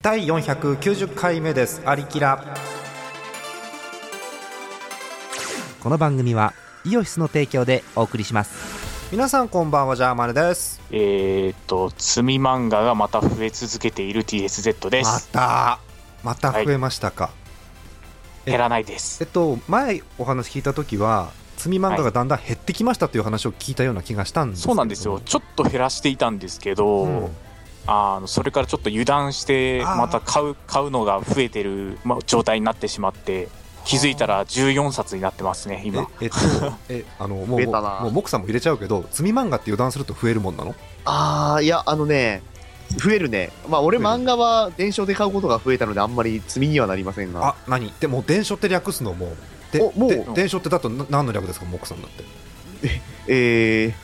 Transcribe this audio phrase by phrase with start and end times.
[0.00, 1.82] 第490回目です。
[1.84, 2.44] アリキラ。
[5.80, 9.10] この番組はイオシスの提供でお送りします。
[9.10, 10.80] 皆さんこんばんはジャーマネです。
[10.92, 15.80] えー、っと、積み漫画がまた増え続けている TSZ でますた
[16.22, 17.30] また増えましたか、
[18.46, 19.24] え減らないです。
[19.24, 19.28] えっ。
[19.28, 24.74] と前お話聞いた時は積み漫画がだんだん減ってきましたという話を聞いたような気がしたんですけど。
[24.74, 25.20] そうなんですよ。
[25.24, 27.30] ちょっと減らしていたんですけど、うん
[27.86, 33.48] あのそれからちょっと油断して、また買う買うのが増えてる、まあ、状態になってしまって、
[33.84, 36.08] 気づいたら14冊になってますね、今。
[36.20, 36.36] ええっと
[36.90, 40.74] え あのもうもうモクさんも入れちゃうけど積み漫画って油断すると増えるもんなの？
[41.06, 42.42] ああ、いや、あのね、
[43.02, 43.50] 増えるね。
[43.68, 47.48] まあ、俺、漫画は電書で買うことが増えたので、あんまり積みにはなりませんが。
[47.48, 47.92] あ何？
[48.00, 49.32] でも電書って略すのも
[49.72, 50.10] でおもう。
[50.10, 52.24] で電書ってだとな何の略ですかモクさんだって。
[53.26, 53.94] えー、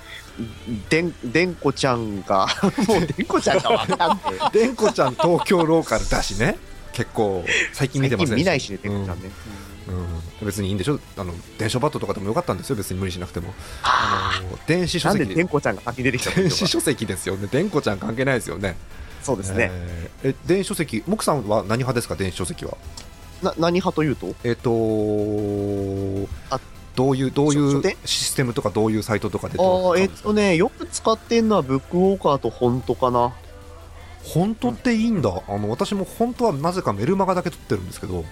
[0.89, 2.47] でん、でんこちゃんが、
[2.89, 4.59] もうでんこちゃんがわかんねえ。
[4.59, 6.57] でんこちゃん東京ローカルだしね。
[6.93, 9.31] 結構最近見てません最近見ないしね、でんこちゃんね。
[10.41, 10.99] うん、別にいいんでしょ？
[11.19, 12.77] あの電書バットとかでもよかったんですよ。
[12.77, 13.53] 別に無理しなくても。
[13.83, 17.49] あの電子書なんで籍でんこちゃんが先に出てきた電子書籍ですよね。
[17.51, 18.77] 電子ちゃん関係ないですよね。
[19.23, 19.71] そうですね。
[19.71, 22.17] えーえ電子書籍モクさんは何派ですか？
[22.17, 22.77] 電子書籍は。
[23.43, 24.35] な、何派というと？
[24.43, 24.73] えっ、とあ
[26.95, 33.33] どういうどういうシステムとかどういうサイトとかでああ、えっねとね、よく使ってんのはブックウォーカーとフォントかな。
[34.23, 35.43] 本当っていいんだ。
[35.47, 38.25] あの私も本当はなぜかメルマガだけ取ってるんですけど。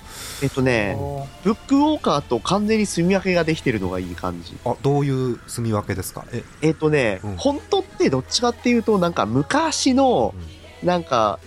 [0.43, 0.97] えっとね、
[1.45, 4.57] ブックウォーカーと完全に住み分けができてるのがいい感じ。
[4.65, 6.25] あどういう住み分けですか？
[6.33, 7.37] ええっとね、うん。
[7.37, 10.35] 本当ってどっちかっていうと、なんか昔の、
[10.83, 11.47] なんか、い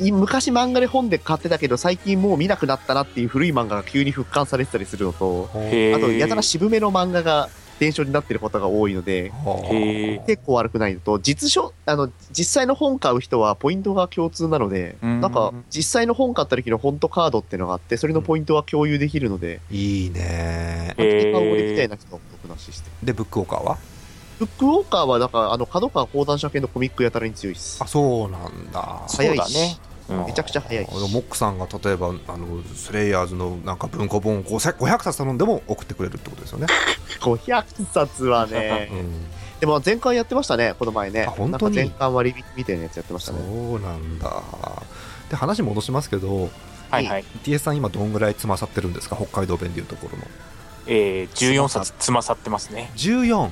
[0.00, 5.58] 昔漫画で本で買ってたけど、最近もう見なくなったなっていう古い漫画が急に復刊されてたりするのと、あ
[5.98, 7.48] と、やたら渋めの漫画が
[7.80, 9.32] 伝承になってることが多いので、
[10.26, 15.20] 結構悪くないのと、実書、あの、実際の本買う人はポイントが共通なので、うん。
[15.20, 20.94] なんか、実際の本買った時の本当カードっていうのがあって、それのポイントは共有できるので、いいね。
[23.02, 23.78] でブックオーカーは？
[24.38, 27.86] ブックウォーカーは、だから、あの、角川講談社系のコミックやたらに強いですあ。
[27.86, 29.78] そうなんだ早いしね。
[29.80, 30.88] うんめちゃくちゃ早いし。
[30.92, 36.66] あのモックさんが例えばあのスレイヤーズのなんか文庫本を 500, 500冊頼んでも送ってくれるってことですよね、
[37.24, 39.26] 500冊はねう、ん、
[39.60, 41.24] でも前回やってましたね、この前ね。
[41.24, 41.76] あ本当に？
[41.76, 43.44] なんか前巻割引みたいなやつやってましたそね。
[43.48, 44.42] うなんだ
[45.30, 46.50] で話戻しますけど
[46.90, 47.24] はいはい。
[47.42, 49.16] TS さん今どんぐらいつまさってるんですか？
[49.16, 50.24] 北海道弁でいうところの
[50.86, 52.90] えー、14冊つまさってますね。
[52.96, 53.48] 14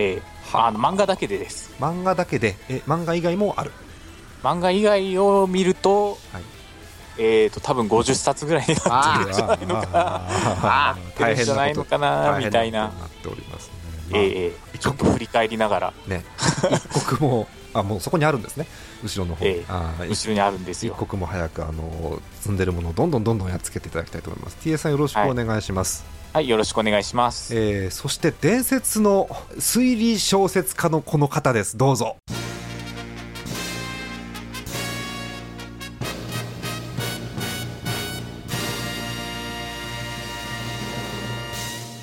[0.00, 1.74] えー、あの漫画だけでです。
[1.80, 3.72] 漫画だけでえ漫画以外もある
[4.42, 6.42] 漫画以外を見ると、はい
[7.18, 9.86] えーと、多分50冊ぐらいになってるんじゃないのか
[11.18, 11.34] な。
[11.34, 12.82] じゃないのかな、みたいな。
[12.82, 13.74] なっておりますね、
[14.12, 16.24] えーえーちょっと振り返りながら、ね
[16.70, 18.66] 一刻もあもうそこにあるんですね
[19.02, 20.94] 後ろの方、えー後ろにあるんです一よ。
[20.94, 27.54] 刻も早くあの積んでるものをどんどんどんどんやっつけていただきたいと思います TA さんよろしくお願いします、はい、よろしくお願いします。
[27.54, 32.16] えーそして伝説の推理小説家のこの方ですどうぞ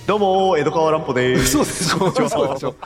[0.07, 1.51] どうも、江戸川乱歩でーす。
[1.51, 2.75] そうでしょそうでしょ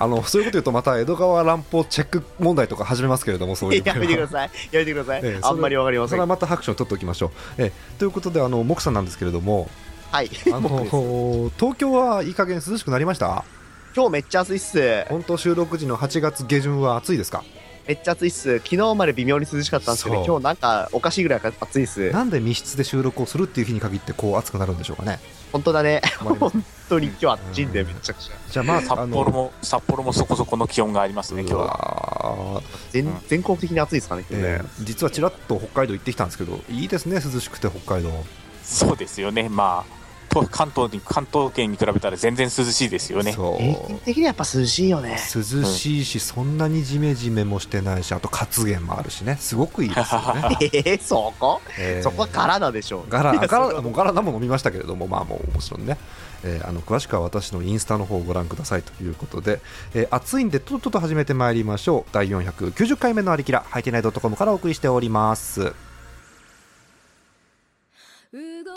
[0.00, 4.50] あのそういうこと言うとまた江戸川乱歩チェック問題とか始めますけれどもそういうやめてください。
[4.70, 5.20] やめてください。
[5.24, 6.10] ええあんまりわかりません。
[6.10, 9.68] それはまた拍手を取っておきましょう、えーということであの木さんなんですけれども
[10.10, 10.30] はい。
[10.52, 13.44] あの東京はいい加減涼しくなりました？
[13.94, 15.04] 今日めっちゃ暑いっす。
[15.08, 17.44] 本当収録時の8月下旬は暑いですか？
[17.86, 18.58] めっちゃ暑いっす。
[18.58, 22.10] 昨日まで微妙に涼しかったんですけど、今日なんかおかしいぐらい暑いっす。
[22.10, 25.20] なんで密室で収録をするっていう日に限ってこう暑くなるんでしょうかね？
[25.52, 26.02] 本当だね。
[26.18, 28.34] 本当に今日暑いんで、めちゃくちゃ。
[28.50, 32.62] じゃあまあ札幌も、札幌もそこそこの気温がありますね、今日うは。
[32.90, 34.62] 全全国的に暑いですかね、今日ねえ。
[34.62, 38.10] ー実はちらっと北海道行ってきたんですけどいいですね涼しくて北海道
[38.62, 39.48] そうですよね。
[39.48, 39.97] まあ、と
[40.50, 43.32] 関東に、関東圏に比べたら全然涼しいですよね。
[43.32, 43.62] そう。
[43.62, 45.18] 平均的にやっぱ涼しいよね。
[45.34, 49.36] 涼しいし、そんなにジメジメもしてないしあと活源もあるしね。
[49.40, 52.02] すごくいいですよね、 えー、そこえー。
[52.02, 53.10] そこは柄だでしょう。
[53.10, 55.96] ガラガもうガラナも飲みましたけれどもまあもうもちろんね、
[56.44, 59.60] えーあの詳しくは私のインスタの方をご覧くださいということで、
[59.94, 62.10] えー暑いんでとっとと始めてまいりましょう。
[62.12, 65.87] 第490回目のありきらハイテナイドットコムからお送りしております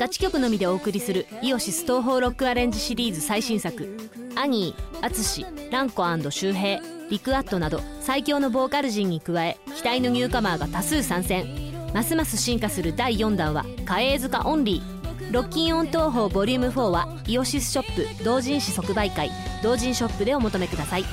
[0.01, 4.00] ガチ曲のみでお送りするイオシス東宝ロックアレンジシリーズ最新作
[4.36, 6.81] 「アニー」「アツシ」「ランコ周平」
[7.12, 11.45] 「リクアット」など最強のボーカル陣に加え期待のニューカマーが多数参戦。
[11.94, 14.81] ますます進化する第4弾は「カエー塚オンリー」
[15.31, 19.30] ロッキンオン東宝ボリューム4はイオシスショップ同人誌即売会
[19.62, 21.06] 同人ショップでお求めください。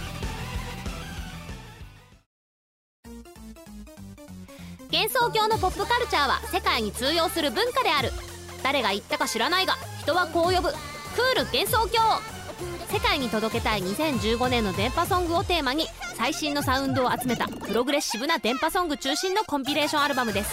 [4.90, 8.10] 幻想郷のポップカルチャーは世界に通用する文化である。
[8.62, 10.70] 誰が言ったか知らないが人はこう呼ぶ。
[10.70, 11.98] クール幻想郷。
[12.92, 20.50] 世界に届けたい2015年の電波ソングをテーマに最新のサウンドを集めたプログレッシブな電波ソング中心のコンピレーションアルバムです。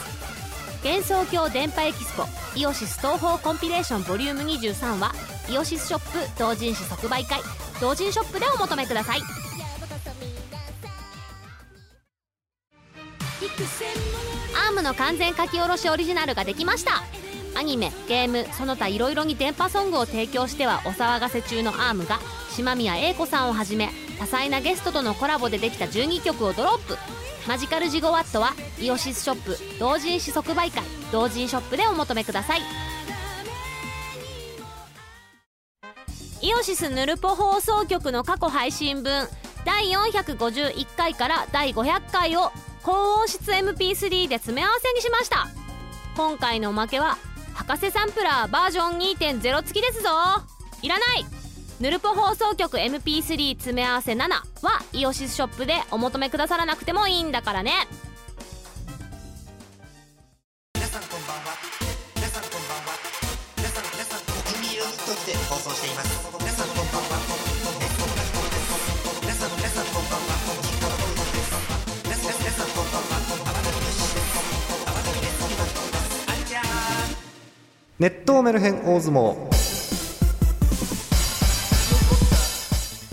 [0.84, 2.26] 幻想郷電波エキスポ
[2.56, 5.14] IOSYS東方コンピレーションボリューム23は
[5.50, 7.40] IOSYSショップ同人誌即売会。
[7.82, 9.22] 同人ショップでお求めください。
[14.68, 17.04] ARMの完全書き下ろしオリジナルができました。
[17.56, 22.20] アニメゲームその他いろいろに電波ソングを提供してはお騒がせ中の ARMが
[22.52, 26.98] 島宮英子さんをはじめ多彩なゲストとのコラボでできた12曲をドロップ。
[27.48, 32.62] マジカルジゴワットはイオシスショップ同人誌即売会同人ショップでお求めください。
[36.42, 39.28] イオシスヌルポ放送局の過去配信分
[39.64, 42.52] 第451回から第500回を
[42.84, 45.48] 高音質 MP3 で詰め合わせにしました。
[46.16, 47.18] 今回のおまけは
[47.56, 50.10] 博士サンプラーバージョン2.0付きですぞ。
[50.82, 51.26] いらない。
[51.80, 54.44] ヌルポ放送局 MP3 詰め合わせ7は
[54.94, 57.72] イオシスショップでお求めくださらなくてもいいんだからね。
[77.98, 79.36] 熱湯メルヘン大相撲。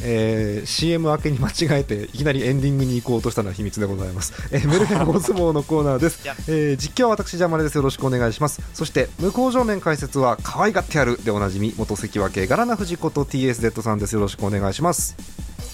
[0.04, 7.76] えー CM 明けに間違えていきなりエンディングに行こうとしたのは秘密でございます、えーメルヘン大相撲のコーナーです、えー実況は私ジャマネです。
[7.76, 8.60] よろしくお願いします。
[8.74, 14.16] そして向こう正面解説は可愛がってやるでおなじみ元関脇ガラナ藤子と TSZ さんです。
[14.16, 15.16] よろしくお願いします。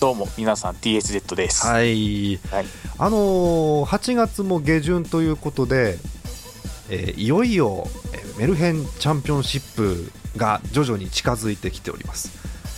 [0.01, 2.37] どうも皆さん TSZ です、はい。
[2.51, 2.67] はい。
[2.99, 5.99] あのー8月も下旬ということで、
[6.91, 12.31] えーいよいよ、えーメルヘンチャンピオンシップが徐々に近づいてきております、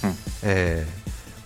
[0.04, 0.14] うん。
[0.42, 1.00] えー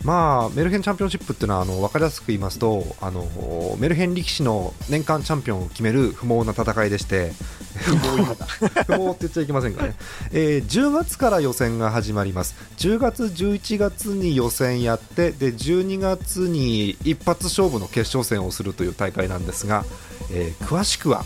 [0.05, 7.33] まあ、メルヘンチャンピオンシップっていうのはあの分かりやすく言いますとあのーメルヘン力士の年間チャンピオンを決める不毛な戦いでして
[7.75, 7.97] 不
[8.87, 9.97] 毛って言っちゃいけませんがね、
[10.31, 12.55] えー10月から予選が始まります。
[12.77, 19.85] 10月11月に予選やってで12月に一発勝負の決勝戦をするという大会なんですが、
[20.31, 21.25] えー詳しくは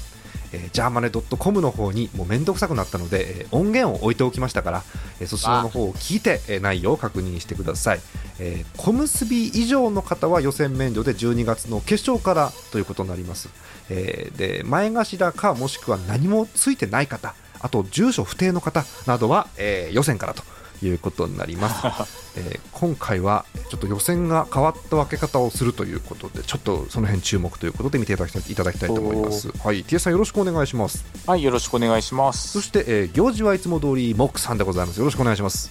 [0.53, 4.83] えー、ジャーマネ .com の方にもうめんどくさくなったので、えー音源を置いておきましたから、
[5.21, 8.01] えーそちらの方を聞いて、えー内容を確認してください、
[8.39, 13.49] えー小結以上の方は予選免除で12月の決勝からということになります、
[13.91, 20.43] えーで前頭かもしくは何もついてない方あと住所不定の方などは、えー予選からと。
[20.83, 21.87] いうことになります、
[22.37, 29.49] えー今回はちょっと予選が変わった分け方をするということでちょっとその辺注目ということで見ていただきたいいただきたいと思います。
[29.65, 31.05] はい TS さんよろしくお願いします。
[31.27, 32.49] はいよろしくお願いします。
[32.49, 34.99] そして、えー行事はいつも通りモックさんでございます。
[34.99, 35.71] よろしくお願いします。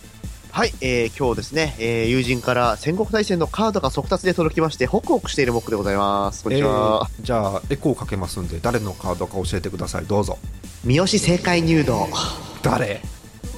[0.57, 6.43] はい、えー、今日ですね、えー、友人から戦国大戦のカードが速達で届きまして、ホクホクしているモックでございます。
[6.43, 7.07] こんにちは。
[7.19, 10.05] えーじゃあエコーかけますんで誰のカードか教えてください。
[10.05, 10.39] どうぞ。
[10.83, 12.07] 三好正解入道。
[12.63, 13.01] 誰？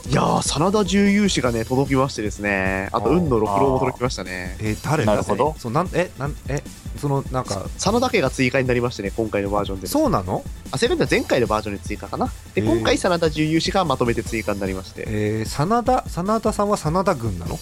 [0.10, 4.58] いやー、真田重勇士がね、届きましてですね、あと、運の六郎も届きましたね。
[4.60, 5.54] えー誰なるほど。
[5.60, 6.64] そうなんえなんえ
[6.98, 9.88] そのなんか真田家が追加になりましてね、今回のバージョンで。
[9.88, 10.44] そうなの？
[10.72, 12.32] あ、セブンでは前回のバージョンに追加かな。
[12.56, 17.60] で、今回真田重勇士がまとめて追加になりまして、えー真田真田さんは真田軍なの？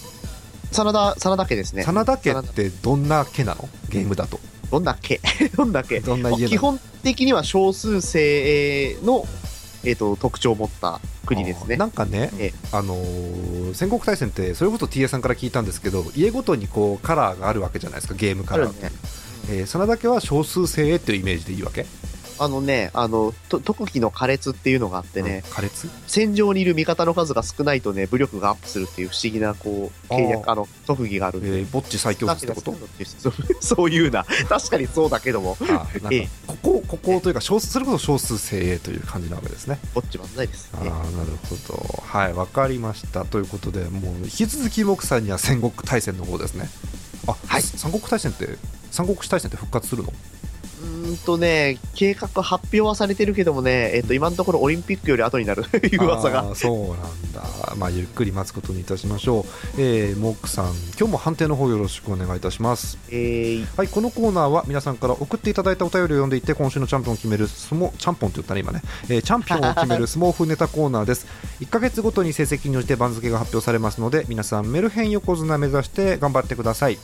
[0.71, 1.83] 真田、真田家ですね。
[1.83, 3.67] 真田家ってどんな家なの？
[3.89, 4.39] ゲームだと。
[4.71, 5.19] どんだけ
[5.55, 5.81] どんな
[6.31, 6.47] 家？
[6.47, 9.25] 基本的には少数生の、
[9.87, 11.77] えー、と特徴を持った国ですね。
[11.77, 18.91] なんかね、ええあのー戦国大戦ってそれこそ TA さんから聞いたんですけど家ごとにこうカラーがあるわけじゃないですかゲームカラー、あるね。
[19.51, 21.85] えー真田家は少数精鋭っていうイメージでいいわけ？
[22.39, 25.89] あのね、あの、と特技の苛烈っていうのがあってね、うん苛烈？
[26.07, 31.59] 戦場にいる味方の数が少ないとね、武力がアップするっていう不思議な、こう、契約、ああの、特技があるんで。
[31.59, 32.75] えー、ぼっち最強説ってこと？
[33.19, 34.25] そう そういうな。
[34.47, 36.25] 確かにそうだけども、あーなんええ。
[36.47, 39.79] かここここというか少数それこそ少数精鋭という感じなわけですね。
[39.93, 40.69] ぼっち万歳です。
[40.73, 40.89] ああね。
[40.89, 42.03] なるほど。
[42.03, 43.25] はいわかりました。
[43.25, 46.69] ということでもう引き続き木さんには戦国大戦の方ですね。
[47.27, 47.61] あはい。
[47.61, 48.57] 三国大戦って
[48.91, 50.13] 三国志大戦って復活するの？
[51.07, 56.55] んとね、計画発表はされてるけどもね、えっ、と、今のところオリンピックより後になるという噂が。
[56.55, 62.97] そうなんだ、まあ、ゆっくり待つことにいたしましょう、えー、モックさん今日も判定の方よろしくお願いいたします。
[63.09, 71.27] えー、はいこのコーナーは皆さんから送っていただいたお便りを読んでいって今週のチャンピオンを決める相撲チャンポンって言ったね今ね、えーチャンピオンを決める相撲風ネタコーナーです。
[71.61, 76.97] 1ヶ月ごとに成績に応じて番付が発表されますので皆さんメルヘン横綱目指して頑張ってください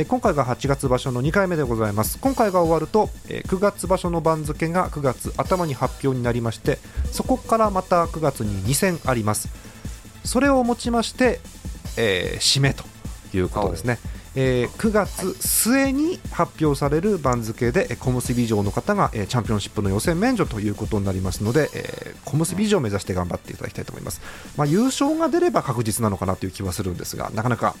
[0.00, 2.20] え今回が8月場所の2回目でございます。
[2.20, 6.78] 今回が終わると、え9月場所の番付が9月頭に発表になりまして
[7.10, 9.48] そこからまた9月に2戦あります。
[10.22, 11.40] それをもちまして、
[11.96, 12.84] えー締めと
[13.34, 13.98] いうことですね、
[14.40, 24.20] えー9月末に発表される番付でえー小結以上の方が、えーチャンピオンシップの予選免除ということになりますので、えー小結以上を目指して頑張っていただきたいと思います、
[24.56, 27.74] まあ、優勝が出れば確実なのかなという気はするんですがなかなか、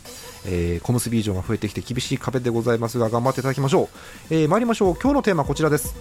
[0.46, 3.88] えー小結以上が増えてきて厳しい壁でございますが頑張っていただきましょ
[4.30, 4.96] う、えー参りましょう。
[4.96, 5.94] 今日のテーマはこちらです。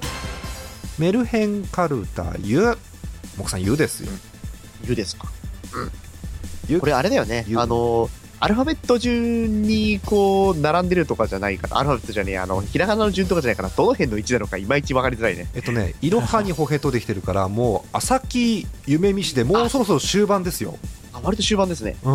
[0.98, 2.76] メルヘンカルタユ
[3.38, 4.12] 木さんユですよ。
[4.88, 5.28] ゆですか。
[6.68, 7.46] ゆこれあれだよね。
[7.48, 7.60] ゆ。
[7.60, 11.80] あの、アルファベット順にこう、並んでるとかじゃないかな。
[11.80, 13.70] アルファベットじゃねえ、あの、ひらがなの順とかじゃないかな。
[13.70, 15.48] どの辺の位置なのかいまいち分かりづらいね。
[15.56, 20.78] えっとね、いろはにほへとできてるから、もう朝木夢見市でもうそろそろ終盤ですよ。
[21.14, 21.98] あ、割と終盤ですね。
[22.04, 22.12] うん、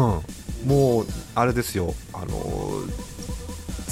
[0.67, 3.13] もうあれですよ、あのー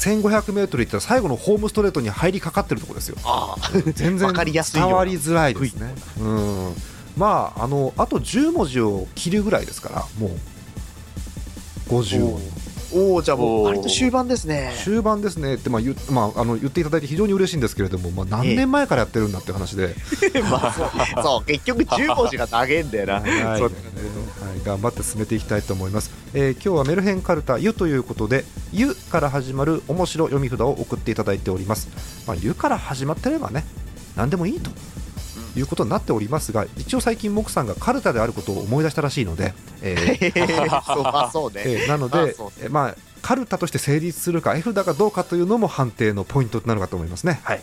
[0.00, 3.16] 1500メートル行ったら最後のホームストレートに入りかかってるところですよ。
[3.22, 3.70] ああ。
[3.92, 5.94] 全然伝わりづらいですね。
[6.18, 6.74] うん、
[7.18, 10.30] まああのあと10文字を切るぐらいですから、もう
[11.90, 12.40] 50を。
[12.92, 14.72] おおじゃあもう割と終盤ですね。
[14.82, 15.54] 終盤ですね。
[15.54, 19.94] って、まあ言まあ、あの言っていただいて非常に嬉しいんですけれども、まあ、何年前からやってるんだっていう話で、
[20.50, 20.90] まあそう、
[21.22, 23.14] そう、結局10文字が長えんだよな。
[23.22, 23.72] はい、そう。
[24.40, 31.88] はい、頑張って進めていきたいと思います、えー今日はメルヘンカルタ「ゆ」ということで「ゆ」から始まる面白読み札を送っていただいております、
[32.26, 33.64] まあ、ゆから始まってればね
[34.16, 34.70] 何でもいいと
[35.56, 39.52] いうことになっておりますが一応最近モクさんがカルタであることを思い出したらしいので、
[39.82, 41.62] えーそう、まあそうね。
[41.64, 47.60] えーなのであそうえーまあ、カルタとして成立するか絵札がどうかというのも判定のポイントとなるかと思いますねはい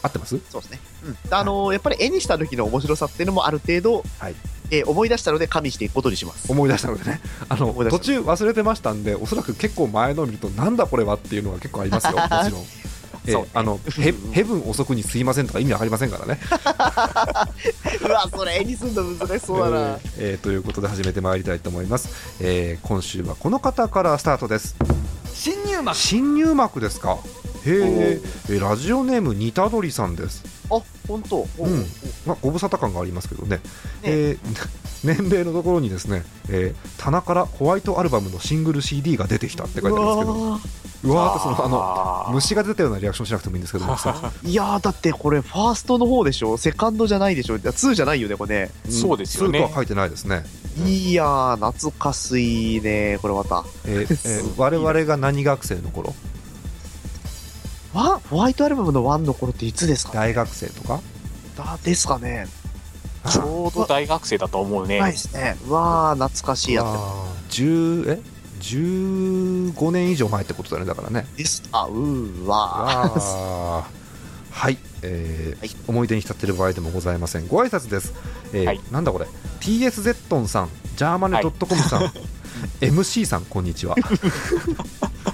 [0.00, 0.38] 合ってます？
[0.50, 0.80] そうですね。
[1.04, 1.16] うん。
[1.30, 4.34] あのーやっぱり絵にした時の面白さっていうのもある程度、はい
[4.70, 6.50] えー思い出したので加味していくことにします。
[6.52, 12.64] 思い出したのでねあの途中忘れてましたんでおそらく結構前のを見るとなんだこれはっていうのが結構ありますよ もちろん。
[13.28, 13.50] えーそうね。
[13.54, 16.38] あのヘヘブン遅くにすいませんとか意味わかりませんからね。
[18.02, 19.78] うわ、それ絵にすんの難しそうだな。
[19.78, 24.76] えーえーということで始めてまいりたいと思います、えー今週はこの方からスタートです。
[25.32, 25.96] 新入幕。
[25.96, 27.18] 新入幕ですか？
[27.64, 28.20] へー
[28.50, 30.44] えーラジオネームにたどりさんです。
[30.70, 31.46] あ、本当。
[31.58, 31.86] うん。
[32.26, 33.60] まあ、ご無沙汰感がありますけどね、
[34.02, 34.36] え。
[34.42, 40.24] ー年齢のところにですね、えー棚からホワイトアルバムのシングル CD が出てきたって書いてあるんですけ
[41.06, 41.50] どうわー。
[41.50, 43.84] ってそのあの虫が出たようなリアクションしなくてもいいんですけど
[44.44, 46.56] いやーだってこれファーストの方でしょ？
[46.58, 47.56] セカンドじゃないでしょ？
[47.56, 48.70] いや2じゃないよねこれね。
[48.90, 49.60] そうですよね。
[49.60, 50.44] 2とは書いてないですね、
[50.84, 53.64] いやー懐かしいねこれまた。
[53.86, 56.14] えーえー 我々が何学生の頃？
[57.94, 60.12] ワンホワイトアルバムの1の頃っていつですか？
[60.14, 61.00] 大学生とか？
[61.56, 62.46] だですかね
[63.30, 65.00] ちょうど大学生だと思うね。
[65.00, 65.56] ないですね。
[65.66, 68.20] うわー懐かしいやあー10え
[68.60, 71.26] ？15年以上前ってことだねだからね。
[71.34, 73.98] つですあうーわー。
[74.50, 75.70] はい、えーはい。
[75.86, 77.46] 思い出に浸ってる場合でもございません。
[77.46, 78.12] ご挨拶です、
[78.52, 78.80] えーはい。
[78.90, 79.26] なんだこれ
[79.60, 82.12] ？TS ゼットンさんジャーマネドットコムさん、
[82.80, 83.94] MC さんこんにちは。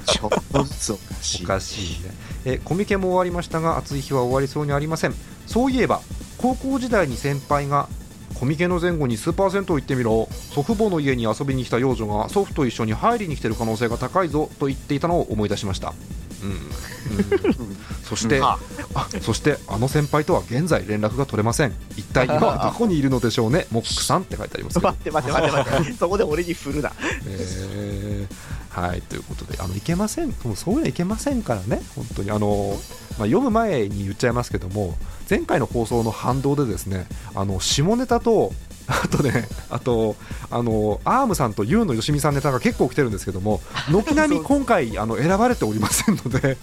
[0.05, 1.45] ちょっとずつおかしい。
[1.45, 2.11] おかしいね、
[2.45, 5.15] えーコミケも終わりましたが暑い日は終わりそうにありません。
[5.47, 6.03] そういえば
[6.45, 7.89] 高校時代に先輩が
[8.35, 15.95] コミケの前後にスーパー銭湯行ってみろ祖父母の家に遊びに来た幼女が祖父と一緒に入りに来てる可能性が高いぞと言っていたのを思い出しました。
[16.43, 17.77] うん、うん。
[18.03, 18.59] そして、あ。
[18.95, 21.73] あそしてあの先輩とは現在連絡が取れません。
[21.97, 23.67] 一体今はどこにいるのでしょうね。
[23.73, 24.89] モックさんって書いてありますけど。
[24.89, 25.99] 待って待って待って待って。
[25.99, 26.93] そこで俺に振るな。
[27.27, 28.79] えー。
[28.81, 29.01] はい。
[29.01, 30.35] ということであのいけません。
[30.45, 31.81] もうそういうのいけませんからね。
[31.97, 32.31] 本当に。
[32.31, 32.79] あの、
[33.19, 34.95] まあ、読む前に言っちゃいますけども
[35.29, 38.53] 前回の放送の反動でですねあの下ネタと
[38.87, 40.15] あとね、あと、
[40.51, 46.59] あの、アームさんとユウのよしみさんネタが結構来てるんですけども、軒並み今回、あの、選ばれておりませんので、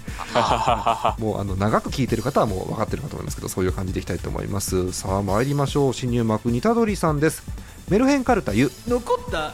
[1.18, 4.92] もう、あの、長く聞いてる方はもう分かってるかと思いますけど、そういう感じでいきたいと思います。
[4.92, 5.94] さあ、参りましょう。
[5.96, 7.42] 新入幕、にたどりさんです。
[7.90, 8.72] メルヘンカルタユ。
[8.88, 9.54] 残った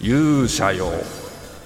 [0.00, 0.92] 勇者よ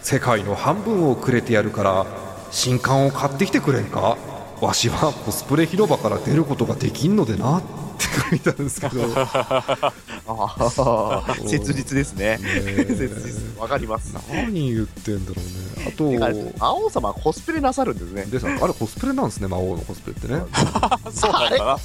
[0.02, 4.16] 世界の半分をくれてやるから新刊を買ってきてくれんか？
[4.60, 7.58] わしはコスプレ広場から出ることができんのでな？
[7.58, 9.02] って書いてあるんですけど。
[9.16, 9.92] あ
[10.28, 12.38] あ切実ですね。
[12.42, 13.60] え切実。
[13.60, 14.14] わかります。
[14.30, 15.86] 何言ってんだろうね。
[15.88, 18.24] あと魔王様はコスプレなさるんですね。
[18.26, 20.42] でさあれコスプレなんですね魔王のコスプレってね。
[21.12, 21.72] そうなんだな。
[21.72, 21.78] あ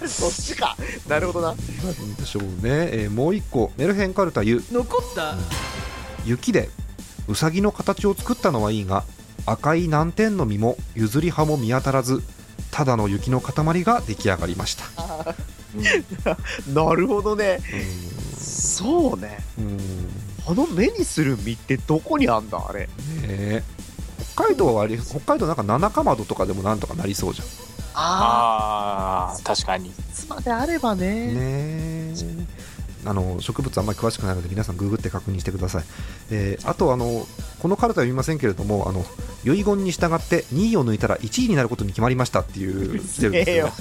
[0.00, 0.76] れそっちか。
[1.08, 1.48] なるほどな。
[1.48, 3.72] なんでしょうね、えーもう一個。
[3.76, 4.64] メルヘンカルタユ。
[4.72, 5.34] 残った。
[6.24, 6.70] 雪で
[7.28, 9.04] ウサギの形を作ったのはいいが
[9.46, 12.22] 赤い南天の実も譲り葉も見当たらず
[12.70, 14.84] ただの雪の塊が出来上がりました。
[16.72, 17.58] なるほどね。
[18.06, 19.38] うんそうね。
[19.58, 19.76] うん。
[19.76, 19.82] ね
[20.46, 22.88] あの目にする実ってどこにあんだあれ？
[23.22, 23.62] え。
[24.34, 27.48] 北海道はあり北海道なんか七かまどとかでもなんとかなりそうじゃん。
[27.94, 29.90] あああ、確かに。
[29.90, 31.26] ー、いつまであればね。
[31.26, 31.91] ねえ
[33.04, 35.84] あの植物あんまり詳しくないので皆さんググって確認してください、
[36.30, 37.26] えーあとあの
[37.60, 39.04] このカルタは読みませんけれどもあの
[39.44, 43.72] 遺言に従って2位を抜いたら1位になることに決まりましたっていう来 てるんですよ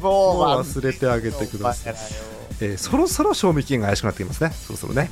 [0.00, 4.52] もう忘れてあげてください、えーそろそろ賞味期限が怪しくなってきますね。
[4.52, 5.10] そろそろね。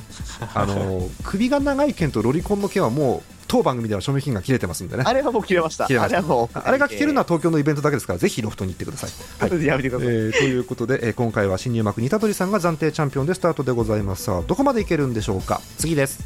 [0.53, 5.03] あの首が長い件とロリコンの件はもう当番組では賞味期限が切れてますんでね。
[5.05, 5.87] あれはもう切れました。
[5.87, 6.17] 切れました。
[6.17, 6.57] あれはもう。
[6.57, 10.07] あれが聞けるのは東京のイベントだけですからぜひロフトに行ってください、は いやめてください。
[10.07, 14.23] えーということで、えー今回は新入幕似たどりさんが暫定チャンピオンでスタートでございます。
[14.23, 15.61] さあどこまでいけるんでしょうか。
[15.77, 16.19] 次です。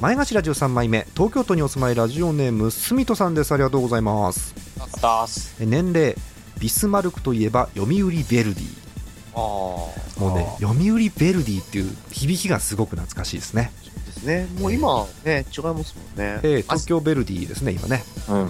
[0.00, 3.52] 前頭13枚目東京都にお住まいラジオネームすみとさんです。
[3.52, 4.54] ありがとうございます。
[5.60, 6.14] 年齢
[6.58, 8.80] ビスマルクといえば読売ヴェルディ。
[9.34, 13.72] もうね読売ヴェルディっていう響きがすごく懐かしいですね、
[14.22, 14.46] ね。
[14.58, 16.40] もう今、ね、違いますもんね。
[16.42, 18.02] えー東京ヴェルディですね今ね。
[18.28, 18.32] う。
[18.32, 18.42] うん。
[18.42, 18.48] ん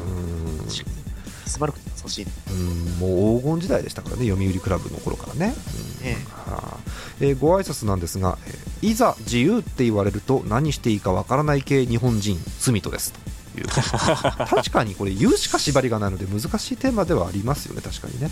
[1.47, 2.27] スマルクって懐かしい。
[2.51, 2.99] うん。
[2.99, 5.55] もう黄金時代でしたからね読売クラブの頃からね、
[6.01, 6.07] うん。
[6.07, 6.79] ねはあ
[7.21, 13.13] えーご挨拶なんですが、えーいざ自由って言われると何していいかわからない系日本人スミトです。
[13.53, 18.31] という確かにこれ言うしか縛りがないので難しいテーマではありますよね確かにね、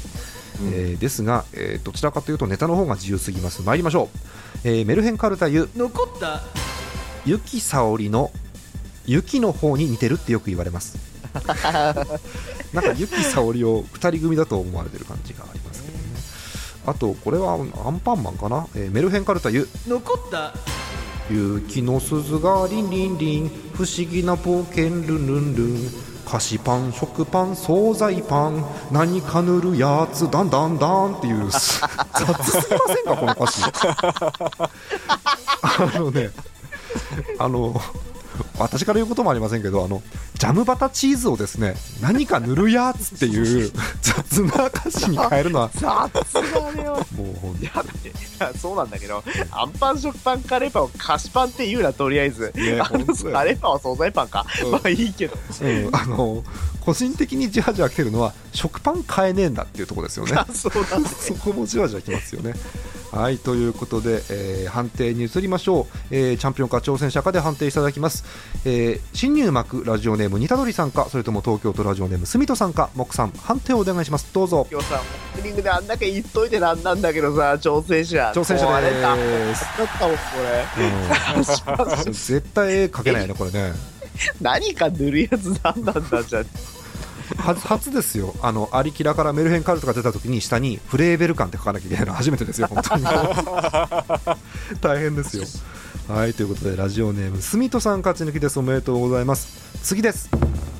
[0.63, 0.69] うん。
[0.69, 3.63] えーですが、えーどちらかというとネタの方が自由すぎます。
[3.63, 4.09] 参りましょ
[4.65, 6.41] う、えーメルヘンカルタユ残った
[7.25, 8.31] ユキサオリの
[9.07, 10.99] 雪の方に似てるってよく言われます。
[12.73, 16.05] なんかユキサオリを2人組だと思われてる感じがありますけどね。
[16.87, 19.69] あとこれはアンパンマンかな、えーメルヘンカルタユ。
[19.87, 20.55] 残った。
[21.31, 23.51] 雪の鈴がリンリンリン。
[23.75, 25.91] 不思議な冒険ルンルンルン。
[26.27, 28.65] 菓子パン食パン惣菜パン。
[28.91, 31.49] 何か塗るやつダンダンダンっていう。
[31.51, 33.63] 雑すぎませんかこの歌詞
[35.63, 36.31] あのね
[37.39, 37.81] あの
[38.59, 40.03] 私から言うこともありませんけどあの
[40.35, 47.07] ジャムバタチーズをですね何か塗るやつっていう 雑な歌詞に変えるのは雑だねよ。
[47.17, 52.53] もうや、だって、いやそうなんだけど、アンパン、食パン、カレーパンを菓子パンって言うな、とりあえず。
[52.55, 54.47] ねあのカレーパンは惣菜パンか。
[54.65, 55.37] うんまあいいけど。
[55.61, 56.45] うん、あの
[56.81, 61.11] 個人的にじわじわ来てるのは食パン買えねえんだっていうところですよね あそうなんだ。
[61.11, 62.55] そこもじわじわきますよね
[63.13, 68.25] はいということで、えー判定に移りましょう、えーチャンピオンか挑戦者かで判定いただきます、
[68.65, 74.33] えー新入幕ラジオネームにたどりさんかそれとも東京都ラジオネームすみとさんか木さん判定をお願いします。
[74.33, 74.67] どうぞ。
[74.71, 75.01] 今日さ、
[75.35, 78.33] オープニングであんだけ言っといてなんなんだけどさ、挑戦者。
[78.35, 79.17] 挑戦者です、った。
[80.07, 82.07] もん、これ。
[82.07, 83.73] うん、絶対絵描けないねこれね。
[84.41, 86.78] 何か塗るやつなんなんだ、じゃあ。
[87.37, 88.35] 初初ですよ。
[88.43, 93.05] あのアリキラからメルヘンカルトが出た時に下にフレーベル感って書かなきゃいけないのは初めてですよ本当に。
[94.81, 95.45] 大変ですよ。
[96.09, 98.59] はいということでラジオネームスミトさん勝ち抜きです。
[98.59, 99.49] おめでとうございます。
[99.83, 100.31] 次です。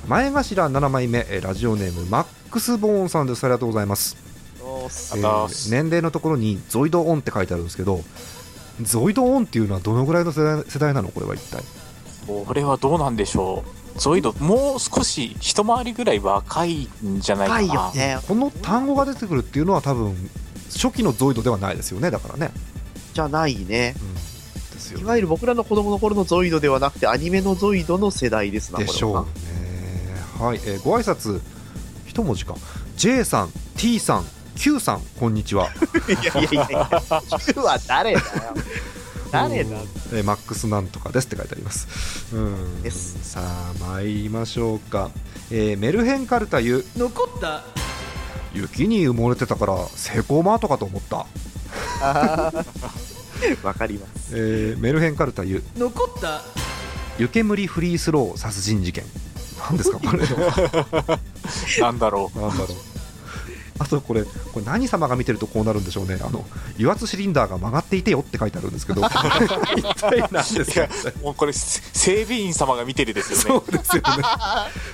[0.07, 3.43] 前頭7枚目えーラジオネームマックス・ボーンさんです。
[3.43, 4.17] ありがとうございます、
[4.59, 8.01] えー年齢のところにゾイドオンって書いてあるんですけど
[8.81, 11.09] ゾイドオンっていうのはどのぐらいの世代世代なの？
[11.09, 11.63] これは一体。
[12.25, 13.78] これはどうなんでしょう。
[13.99, 17.73] ゾイド、もう少し一回りぐらい若いんじゃないかな。
[17.73, 18.17] よね。
[18.27, 20.15] この単語が出てくるっていうのは多分
[20.73, 22.51] 初期のゾイドではないですよねだからね、
[23.13, 23.95] じゃないね。
[24.95, 31.41] うん、いわゆる僕らの子供の頃のゾイドではなくて、アニメのゾイドの世代ですな、これはでしょうねはい、えーご挨拶
[32.05, 32.55] 一文字か
[32.95, 35.67] J さん T さん Q さんこんにちは、
[36.07, 37.03] い やいやいやいや、
[37.53, 38.25] Q は誰だよ。
[39.31, 39.77] 誰だ
[40.13, 42.35] えーマックスなんとかですって書いてあります。
[42.35, 42.81] うん。
[42.81, 43.17] です。
[43.31, 45.11] さあ参りましょうか、
[45.51, 46.85] えーメルヘンカルタユ。
[46.97, 47.63] 残った。
[48.53, 51.27] 雪に埋もれてたからセコマートかと思った、
[53.63, 54.31] わかります。
[54.33, 55.63] えーメルヘンカルタユ。
[55.77, 56.41] 残った。
[57.19, 59.03] 湯煙フリースロー殺人事件。
[59.69, 60.23] 何ですかこれ。
[61.81, 62.39] なんだろう。
[62.39, 62.98] なんだろう。
[63.79, 66.19] あとこれ、これ何様が見てるとこうなるんでしょうね。
[66.21, 69.09] あの油圧シリンダーが曲がっていてよって書いてあるんですけど、一
[69.95, 70.87] 体何ですか？
[71.23, 73.65] もうこれ、せ整備員様が見てるですよね。
[73.65, 74.09] そうですよね。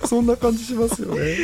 [0.05, 1.35] そんな感じしますよね。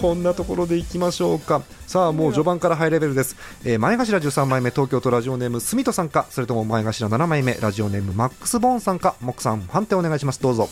[0.00, 3.34] こんなところでいきましょうかさあもう序盤からハイレベルです、
[3.64, 10.68] えー前頭13枚目東京都ラジオネームスミトさんかそれとも前頭7枚目ラジオネームマックスボーンさんかモクさん判定お願いしますどうぞ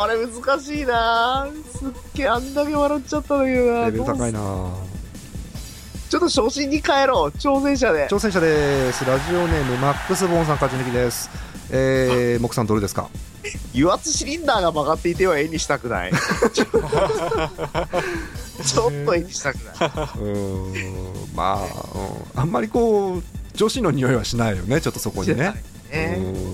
[0.00, 1.46] あれ難しいな。
[1.76, 3.84] すっげえあんだけ笑っちゃったんだけどな。
[3.86, 4.40] レベル高いな。
[6.08, 7.30] ちょっと初心に帰ろう。
[7.36, 8.08] 挑戦者で。
[8.08, 9.04] 挑戦者です。
[9.04, 11.28] ラジオネームマックスボーンさん勝ち抜きです。
[11.70, 13.10] えー、モクさんどれですか？
[13.74, 16.12] 油圧シリンダーが曲がっていては絵にしたくない。
[16.54, 16.64] ちょ
[18.88, 19.74] っと絵にしたくない。
[19.74, 21.34] うーん。
[21.34, 21.64] まあ、
[22.36, 22.40] うん。
[22.40, 23.22] あんまりこう
[23.58, 25.52] 女子の匂いはしないよねちょっとそこにね。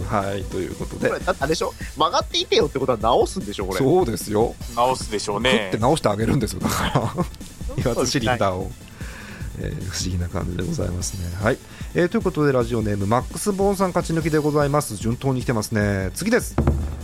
[0.09, 1.09] はいということで。
[1.09, 1.75] これ、だってあれでしょ？
[1.99, 3.79] 曲がっていてよってことは直すんでしょこれ。
[3.79, 4.55] そうですよ。
[4.75, 5.79] 直すでしょう食っねて。
[5.79, 7.15] 直してあげるんですよだから。
[7.79, 8.71] 油圧シリンダーを、
[9.61, 11.21] えー不思議な感じでございますね。
[11.43, 11.59] はい、
[11.95, 14.97] えーということでラジオネームマックス・ボーンさん勝ち抜きでございます。
[14.97, 16.11] 順当に来てますね。
[16.15, 16.55] 次です。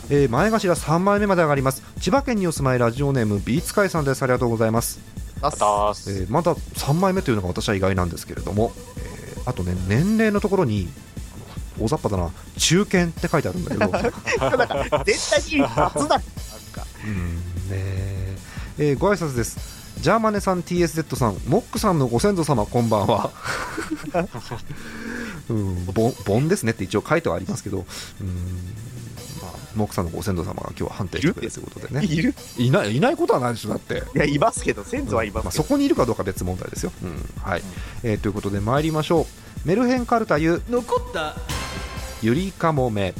[0.08, 1.82] えー前頭3枚目まで上がります。
[2.00, 4.22] 千葉県にお住まいラジオネームビーツカイさんです。
[4.22, 4.98] ありがとうございます。
[5.42, 9.09] えーまだ3枚目というのが私は意外なんですけれども、えー
[9.50, 10.88] あとね年齢のところに
[11.80, 13.88] 大雑把だな中堅って書いてあるんだけど
[14.56, 16.08] なんか、絶対に初だ。
[16.08, 16.22] なんか。
[17.04, 17.36] うん
[17.68, 18.36] ね
[18.78, 19.58] えーご挨拶です
[20.00, 23.30] ジャーマネさん TSZ さんモックさんのご先祖様こんばんは
[25.50, 27.84] うんボンボンですねって一応書いてはありますけど
[28.20, 28.36] うん
[29.74, 32.06] まあモックさんのご先祖様が今日は判定してくれるということでね。
[32.06, 32.34] いる？
[32.58, 34.02] いないいないことはないでしょだって。
[34.14, 35.64] いや、いますけど、先祖はいままあ、すけど。
[35.64, 37.30] そこにいるかどうか別問題ですよ、うん。
[37.42, 37.62] はい。
[38.02, 39.26] えーということで参りましょう。
[39.68, 41.36] メルヘンカルタユ残った。
[42.22, 43.14] ゆりかもめ。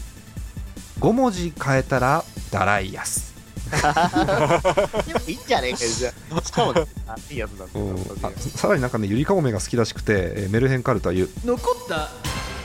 [1.00, 3.32] 5文字変えたらダライアス、
[3.70, 6.44] でもいいんじゃねえかよ、じゃあ。
[6.44, 6.74] しかも、
[7.06, 7.96] あいいやつだうん。
[8.38, 12.10] さらになんかねゆりかもめが好きらしくて、えーメルヘンカルタユ残った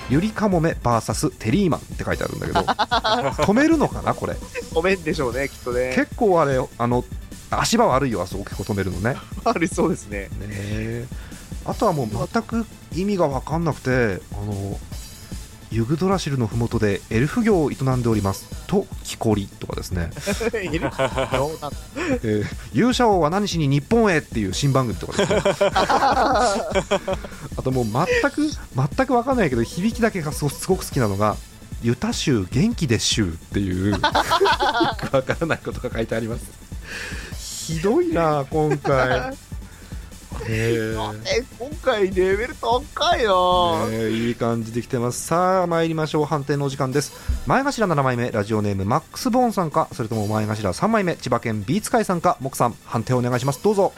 [0.10, 2.60] ゆりかもめ VS テリーマンって書いてあるんだけど
[3.44, 4.36] 止めるのかなこれ？
[4.74, 5.94] ごめんでしょうね、きっとね。
[5.96, 7.04] 結構あれあの
[7.50, 9.16] 足場悪いよあそこ結構止めるのね
[9.46, 10.20] ありそうですね。
[10.22, 11.08] ねえ
[11.66, 12.66] あとはもう全く
[12.96, 14.80] 意味が分かんなくてあの
[15.76, 18.48] ユグドラシルのふもとでエルフ業を営んでおります。
[18.66, 25.42] と木こりとかですね、えー勇者王は何しに日本へっていう新番組とかですね。
[25.68, 31.36] あともう全く全く分かんないけど響きだけがすごく好きなのが
[31.84, 34.02] 「ユタ州元気で州」っていうよく
[35.12, 36.46] 分からないことが書いてあります。
[37.66, 39.36] ひどいな今回
[40.48, 42.84] 今回レベル高
[43.18, 45.26] いな、ねえいい感じできてます。
[45.26, 46.26] さあ参りましょう。
[46.26, 47.14] 判定のお時間です。
[47.48, 53.64] 前頭7枚目ラジオネームマックス・ボーンさんかそれとも前頭3枚目千葉県ビーツ会さんかモクさん判定お願いします。
[53.64, 53.92] どうぞ。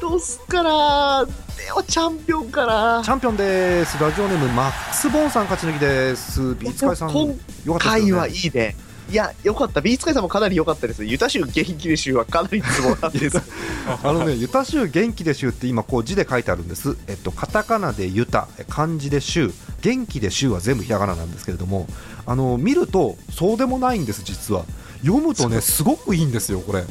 [0.00, 4.00] どうすっかなでもチャンピオンかなチャンピオンです。
[4.00, 6.54] ラジオネームマックス・ボーンさん勝ち抜きです。
[6.54, 8.76] ビーツ会さん今よかったです回はいいね
[9.12, 9.82] いやよかった。
[9.82, 11.04] ビーツカイさんもかなり良かったです。
[11.04, 13.36] ユタ州元気で州はかなりツボなんです。
[14.02, 16.96] あのね、ユタ州元気で州って今こう字で書いてあるんです。
[17.08, 21.86] えっとカタカナでユタ、漢字で州、元気で州は全部ひらがななんですけれども、
[22.24, 24.64] あの見るとそうでもないんです実は。
[25.04, 26.82] 読むとねすごくいいんですよこれ。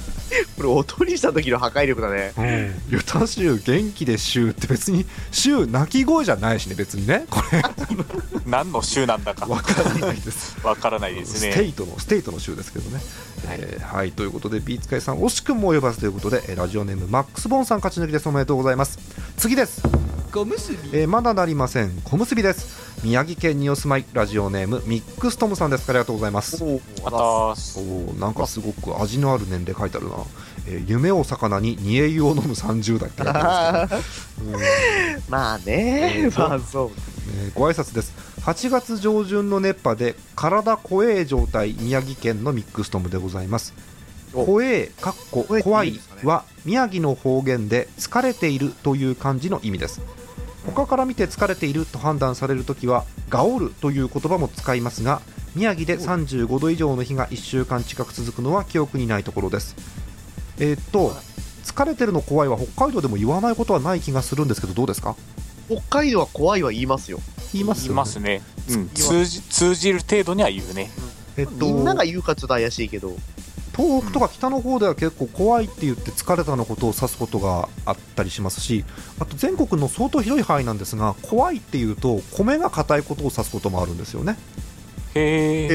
[0.57, 2.33] これ音にした時の破壊力だね
[2.89, 7.61] ユタ州元気で州って別に州鳴き声じゃないしね別にねこれ
[8.45, 10.55] 何の州なんだかわからないです。
[10.63, 11.73] わからないですステイね。
[11.75, 13.01] トのステイトの州ですけどね。
[13.47, 18.99] はい、はい、ということでビーツカイさん惜しくも及ばずということでえーラジオネームマックスボンさん勝ち抜きですおめでとうございます。
[19.37, 19.81] 次です。
[20.31, 25.89] 小結びえーまだなりません小結びです宮城県にお住まいラジオネームミックストムさんです。
[25.89, 26.63] ありがとうございます。
[26.63, 30.17] おおーなんかすごく味のある年齢書いてあるな、
[30.67, 34.61] えー夢を魚に煮え湯を飲む30代って書いてあるんですけど、 うん。
[35.29, 36.91] まあね、えーまあそう。
[37.43, 38.13] えーご挨拶です。
[38.41, 43.73] 8月上旬の熱波で体怖え状態宮城県のミックストムでございます。
[44.33, 44.45] お。
[44.45, 50.01] 怖えかっこ怖いは宮城の方言で疲れているという漢字の意味です
[50.65, 55.21] 他から見て疲れていると判断されるときはガオルという言葉も使いますが
[55.55, 59.75] 宮城で35度以上の日が1週間近く続くのは記憶にないところです。
[60.59, 61.13] えーっと
[61.63, 65.15] 疲れてるの怖いは北海道でも言わないことはない気がするんですけどどうですか？
[65.69, 67.19] 北海道は怖いは言いますよ。
[67.53, 67.93] 言いますよね。
[67.93, 68.41] いますね。
[68.69, 70.89] うん、つ通じ通じる程度には言うね。
[71.37, 73.15] えっとみんなが言うかちょっと怪しいけど
[73.75, 78.83] 東北とか北の方では結構怖いって言って疲れたのことを指すことがあったりしますし
[79.19, 84.37] あと全国の相当広い範囲なんですが怖いっていうと米が硬いことを指すこともあるんですよね、
[85.15, 85.65] へえ。
[85.65, 85.67] へ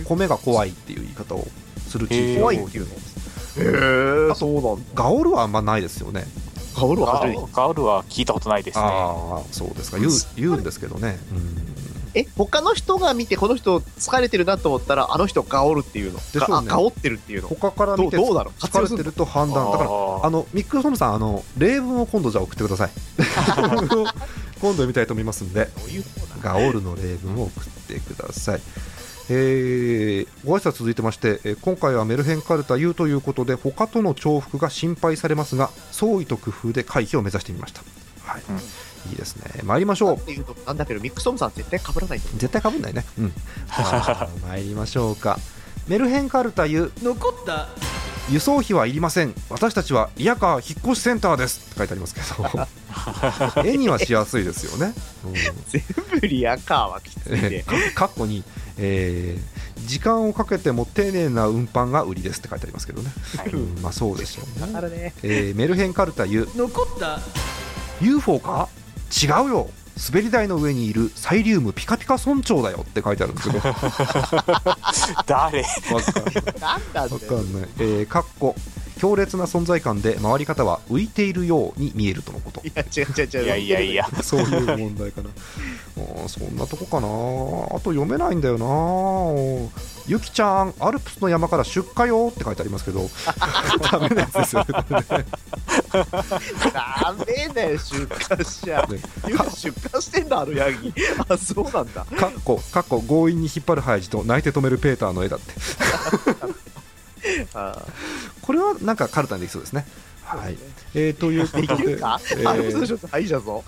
[0.00, 1.46] え米が怖いっていう言い方を
[1.88, 2.90] する地域が多い怖いっていうの
[4.26, 4.82] へえそうなんだ。
[4.94, 6.26] ガオルはあんまないですよね。
[6.76, 8.84] ガオルはガ初めてガウルは聞いたことないですね。
[8.84, 9.98] ああそうですか。
[9.98, 11.18] 言う言うんですけどね、
[12.14, 16.18] え他の人が見てこの人疲れてるなと思ったらあの人ガオルっていうの。
[16.18, 16.46] しょうね。
[16.48, 17.48] があガオってるっていうの。
[17.48, 18.60] 他から見てどうだろう。
[18.60, 19.70] 疲れてると判断。
[19.70, 22.90] だからああのミック・ソムさんあの例文を今度じゃあ送ってください。
[24.60, 25.70] 今度読みたいと思いますんで
[26.42, 28.60] ガオルの例文を送ってください。
[29.32, 37.82] えーご挨拶続いてまして、えー今回はメルヘンカルタ U ということで他との重複が心配されますが創意と工夫で回避を目指してみました、
[38.24, 38.42] はい。
[38.50, 38.60] うん
[39.08, 39.60] いいですね。
[39.64, 40.16] 参りましょう。
[40.16, 43.04] っていうとなんだけどミックストムさん絶対被らない絶対かぶんないね。
[43.18, 43.32] うん。
[44.48, 45.38] 参りましょうか。
[45.88, 47.68] メルヘンカルタ U 残った
[48.30, 49.34] 輸送費はいりません。
[49.48, 52.68] 私たちはリヤカー引っ越しセンターですって書いてありますけど。
[53.66, 55.32] 絵にはしやすいですよね、うん。
[55.68, 55.82] 全
[56.20, 57.38] 部リアカーはきついね。
[57.42, 57.92] えー。
[57.94, 58.44] かかっこに、
[58.78, 63.48] えー時間をかけても丁寧な運搬が売りですって書いてありますけどね、はい。
[63.48, 65.14] うんまあそうでしょうね、ね。
[65.22, 66.48] えーメルヘンカルタユ。
[66.54, 67.18] 残った。
[68.00, 68.68] UFO か？
[69.10, 69.70] 違うよ。
[70.08, 73.68] 滑り台の上にいるサイリウムピカピカ村長だよって書いてあるんですけど。
[73.68, 73.76] わ
[75.26, 76.02] 誰かん
[76.94, 77.02] ない。
[77.02, 78.54] わかんない、えー、かっこ
[79.00, 82.60] 強烈な存在感で回り方は浮いているように見えるとのこと。
[82.66, 83.44] いや、違う違う違う。
[83.44, 84.06] いやいやいや。
[84.22, 85.30] そういう問題かな。
[86.28, 87.08] そんなとこかな。
[87.08, 89.70] あと読めないんだよな。
[90.06, 93.08] ゆきちゃんアルプスの山から出荷よって書いてありますけど。
[93.90, 95.24] ダメなやつですよねこれね
[96.72, 98.86] ダメだよ、出荷しちゃ。
[98.86, 99.00] ね。
[99.54, 100.92] 出荷してんだ、あのヤギ。
[101.28, 102.04] あ、そうなんだ。
[102.04, 105.52] かっこかっこ強引に引っ張るハイジと泣いて止めるペーターの絵だって。
[107.54, 107.82] あ
[108.40, 109.86] これはなんかカルタにできそうですね。
[110.22, 110.56] はい、
[110.94, 112.42] えー、ということでできるか、えー。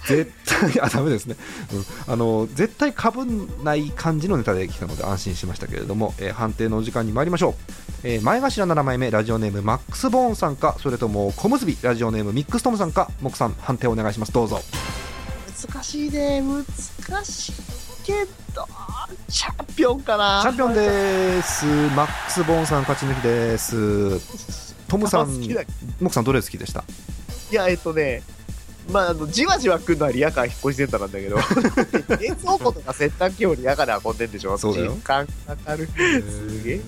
[0.07, 1.35] 絶対あダメですね、
[2.07, 7.55] うん、あの絶対かぶんない感じのネタできたので安心しましたけれども、えー判定のお時間に参りましょう、
[8.05, 14.33] えー前頭7枚目ラジオネームマックスボーンさんかそれとも小結びラジオネームミックストムさんか木さん判定お願いします。
[14.33, 14.61] どうぞ。
[15.71, 17.53] 難しいね、難しい
[18.05, 18.67] けど、
[19.29, 20.41] チャンピオンかな。
[20.43, 21.65] チャンピオンです。
[21.95, 24.75] マックスボーンさん勝ち抜きです。
[24.89, 25.55] トムさん木
[26.11, 26.83] さんどれ好きでした？
[27.53, 28.25] いや、えっとね、
[28.91, 31.37] まあ、あの、じわじわ来るのはリアカー引っ越しセンターなんだけど、
[32.19, 34.59] 冷蔵庫とか洗濯機をリアカーで運んでんでしょ？
[34.59, 34.93] そうだよ。
[34.95, 35.87] 時間かかる。
[35.87, 36.81] すげえ。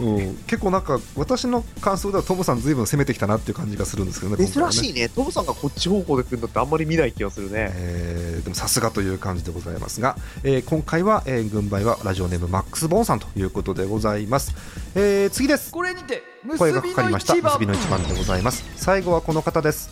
[0.00, 5.08] うん、結構なんか私の感想ではトムさんずいぶん攻めてきたなっていう感じがするんですけどね珍しい、いね。
[5.08, 7.70] トムさんがこっち方向で来るのってあんまり見ない気がするね。
[7.74, 14.54] えーでもさすがという感じでございますが、えー今回は、えー軍配はラジオネームマックス・ボーンさんということでございます、
[14.94, 15.70] えー次です。
[15.70, 17.34] これにて結声がびかかりました。
[17.34, 18.02] 結びの一番。
[18.02, 18.64] でございます。
[18.76, 19.90] 最後はこの方です。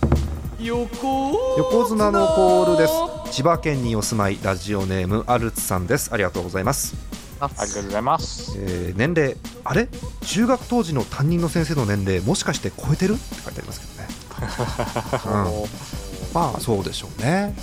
[0.61, 2.92] 横横綱のコールです。
[3.31, 6.11] 千葉県にお住まいラジオネームアルツさんです。
[6.12, 6.94] ありがとうございます
[7.40, 8.53] あありがとうございます。
[8.59, 9.88] えー年齢あれ？
[10.22, 13.14] 中学当時の担任の先生の年齢もしかして超えてる？
[13.14, 14.09] って書いてありますけどね、
[15.27, 17.55] うん、まあそうでしょうね。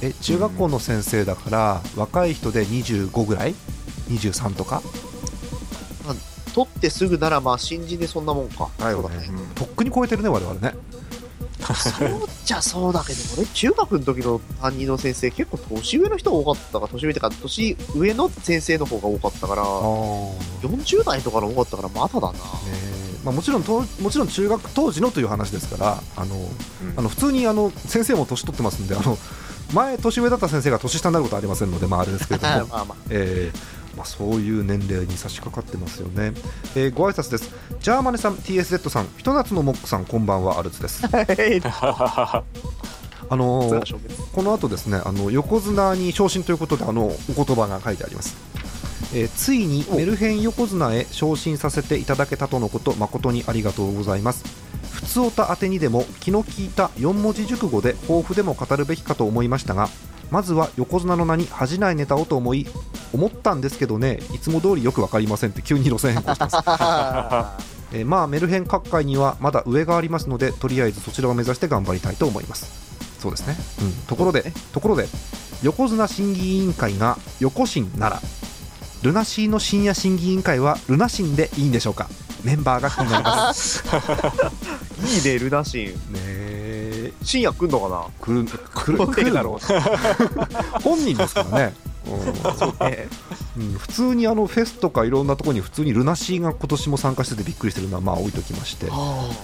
[0.00, 3.54] え中学校の先生だから若い人で25ぐらい
[4.10, 4.82] ？23とか？
[6.54, 8.68] 取ってすぐならまあ新人でそんなもんか。
[8.78, 9.02] だよね。
[9.02, 9.28] そうだね。
[9.56, 10.72] とっくに超えてるね我々ね
[11.72, 22.38] そうじゃそうだけど、俺中学の時の担任の先生結構年上の人が多かったから、年上ってか年上の先生の方が多かったから、あ40代とかの多かったからまだだな。
[23.24, 26.36] まあ、もちろんともちろん中学当時のという話ですからあの、
[26.96, 29.16] あの普通にあの先生も年取ってますんであの
[29.72, 32.66] 前年上だった先生が年下になることはありませんのでまああれですけれども。
[32.68, 36.32] まあまえーまあ、そういう年齢に差し掛かってますよね、
[36.74, 37.50] えーご挨拶です。
[37.80, 41.02] ジャーマネさん TSZ さんひと夏のモックさんこんばんはアルツです。
[41.64, 42.42] あ。
[43.30, 43.96] あのー
[44.32, 48.36] この後ですねあの横綱に昇進ということであのお言葉が書いてあります、
[49.14, 54.44] えーついにメルヘン横綱へ昇進させていただけたとのこと誠にありがとうございます。
[54.92, 59.88] 普通おた宛てにでも気の利いた4文字熟語で抱負でも語るべきかと思いましたが
[60.30, 62.66] まずは横綱の名に恥じないネタをと思い
[63.14, 66.56] 思ったんですけどねいつも通りよく分かりませんって急に路線変更してます。
[67.96, 72.66] えーまあメルヘン各界にはまだ上がありますのでとりあえずそちらを目指して頑張りたいと思います。
[73.20, 75.06] そうですね、うん、ところでところで
[75.62, 78.20] 横綱審議委員会が横審なら
[79.02, 82.08] ルナシーの深夜審議委員会はルナシンでいいんでしょうか？
[82.42, 83.84] メンバーが気になります。
[85.06, 85.86] いいね、ルナシン。
[85.86, 87.12] ねえ。
[87.22, 88.04] 深夜来んのかな？
[88.20, 89.66] 来る来る来るだろう。
[90.82, 91.74] 本人ですからね、
[92.06, 93.08] うんね。
[93.56, 99.34] うん、普通にあのフェスとかいろんなところに普通にルナシーが今年も参加しててびっくりしてるのはまあ置いときまして、本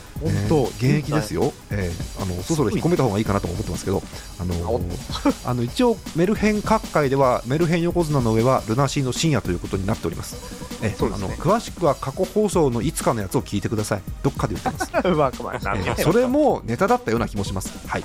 [0.48, 0.64] 当。
[0.64, 4.02] 現役ですよ、えーあのそろそろ引っ込めた方がいいかなとも思ってますけど、
[4.38, 10.36] あのー あの一応、メルヘン各界ではメルヘン横綱の上はルナシーの深夜ということになっております。
[10.82, 15.08] えーそうですねあの詳しくは過去放送のいつかのやつを聞いてください、どっかで言ってます。
[15.08, 15.62] う まくまい。
[15.62, 17.70] なんえでーそれもネタだったような気もします。
[17.86, 18.04] はい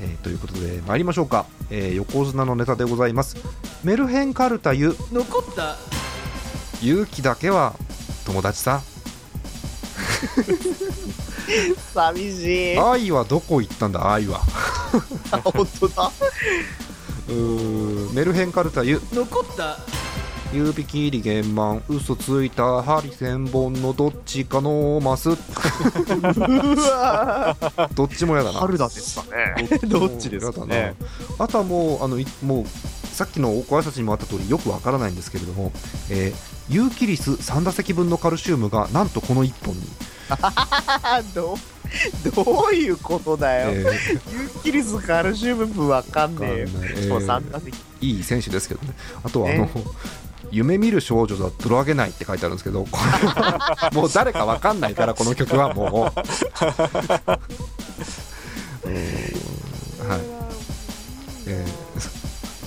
[0.00, 3.36] えーということで参りましょうか、えー横綱のネタでございます。
[3.84, 4.96] メルヘンカルタユ。
[5.12, 5.76] 残った。
[6.82, 7.74] 勇気だけは
[8.26, 8.82] 友達さ。
[11.94, 12.78] 寂しい。
[12.78, 14.12] 愛はどこ行ったんだ？
[14.12, 14.40] 愛は。
[15.44, 16.10] 本当だ。
[17.28, 19.00] うーメルヘンカルタユ。
[19.12, 19.78] 残った
[20.54, 25.30] 指切り玄満嘘ついた針千本のどっちかのマス。
[25.30, 25.36] う
[26.80, 27.56] わ
[27.94, 28.60] どっちもやだな。
[28.60, 29.68] 春だですかね。
[29.88, 30.76] どっちですかね。
[30.76, 31.06] やだ
[31.38, 31.44] な。
[31.44, 32.64] あとはもうあのいもう
[33.08, 35.72] さっきのご挨拶にもあった通りよくわからないんですけれども、
[36.10, 39.82] えーユーキリス3打席分のカルシウムがなんとこの1本に。
[40.30, 46.54] あ どうどういうことだよ、えユーキリスカルシウム分わかんねえよ。
[46.56, 47.08] えー。
[47.08, 47.76] もう3打席。
[47.76, 48.94] ーいい選手ですけどね。
[49.22, 49.70] あとはあの、ね
[50.54, 55.88] 夢見る少女だとろあげないって書いてあるんですけどこれはもう誰かわかんないからこの曲はもう。
[60.08, 60.20] はい。
[61.46, 61.84] えー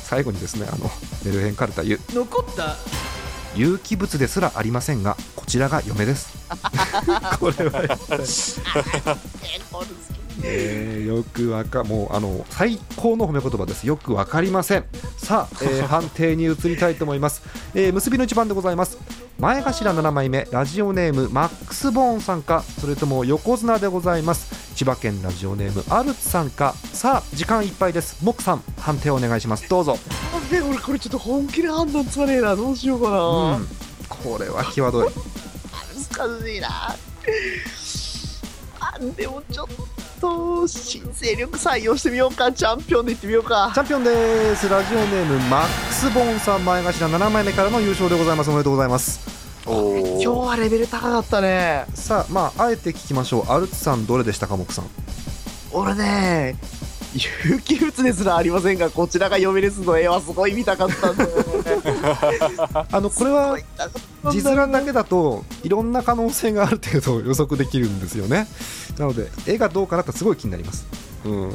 [0.08, 0.89] 最後にですねあの
[1.26, 2.78] メルヘンカルタゆ残った。
[3.56, 6.30] 有機物ですらありませんがこちらが嫁です。
[7.39, 8.23] これはやっぱり
[10.43, 13.88] えーよくわかもうあの最高の褒め言葉です。
[13.88, 14.86] よくわかりません。
[15.17, 17.41] さあ、えー 判定に移りたいと思います、
[17.73, 18.97] えー結びの一番でございます。
[19.39, 24.76] 前頭7枚目ラジオネームマックスボーンさんかそれとも横綱でございます。
[24.76, 26.73] 千葉県ラジオネームアルツさんか。
[26.93, 28.17] さあ時間いっぱいです。
[28.23, 29.69] モックさん判定お願いします。
[29.69, 29.97] どうぞ。
[30.34, 32.56] なんで俺これちょっと本気で判断つかねえな。
[32.56, 33.67] どうしようかな、うん。
[34.10, 35.10] これは際どい。
[36.17, 36.95] 難しいな。
[38.80, 39.88] あでもちょっと
[40.67, 42.51] 新勢力採用してみようか。
[42.51, 43.71] チャンピオンでいってみようか。
[43.73, 44.67] チャンピオンです。
[44.67, 48.49] ラジオネームマックスボーンさん前頭7枚目からの優勝でございます。
[48.49, 49.19] おめでとうございます。
[49.67, 51.86] お今日はレベル高かったね。
[51.93, 53.51] さあまああえて聞きましょう。
[53.51, 54.86] アルツさんどれでしたかモックさん？
[55.71, 56.56] 俺ね
[57.49, 61.57] 有機物ですらありませんがこちらが読めですの絵はすごい見たかったんだよね
[62.91, 63.57] あのこれは
[64.31, 68.47] 字実面だけだといろんな可能性がある程度予測できるんですよね。
[68.97, 70.86] なので絵がどうかなってすごい気になります。
[71.25, 71.51] うん。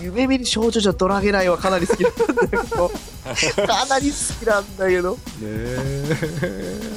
[0.00, 2.90] 夢見る少女じゃドラゲナイはかなり好きなんだけど。
[3.66, 5.12] かなり好きなんだけど。
[5.14, 6.93] ねえ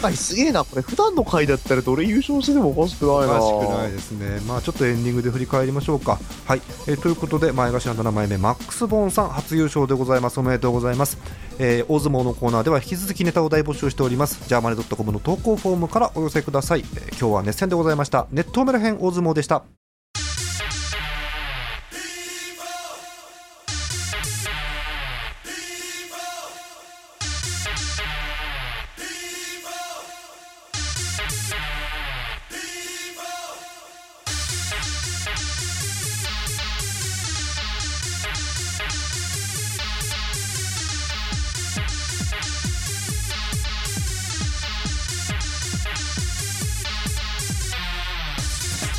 [0.00, 0.82] 回すげえなこれ。
[0.82, 3.42] 普段の回だったらどれ優勝してでもおかしくないな。
[3.42, 4.40] おかしくないですね。
[4.46, 6.18] まあちょっとエンディングで振り返りましょうか。
[6.44, 10.38] はい、えーということで前頭7枚目マックス・ボーンさん初優勝でございます。
[10.40, 11.18] おめでとうございます、
[11.58, 14.46] えー大相撲のコーナーでは引き続きネタを大募集しております。
[14.48, 18.26] ジャーマネドットコムの投稿フォームからお寄せください、えー今日は熱戦でございました。
[18.30, 19.64] ネットメル編大相撲でした。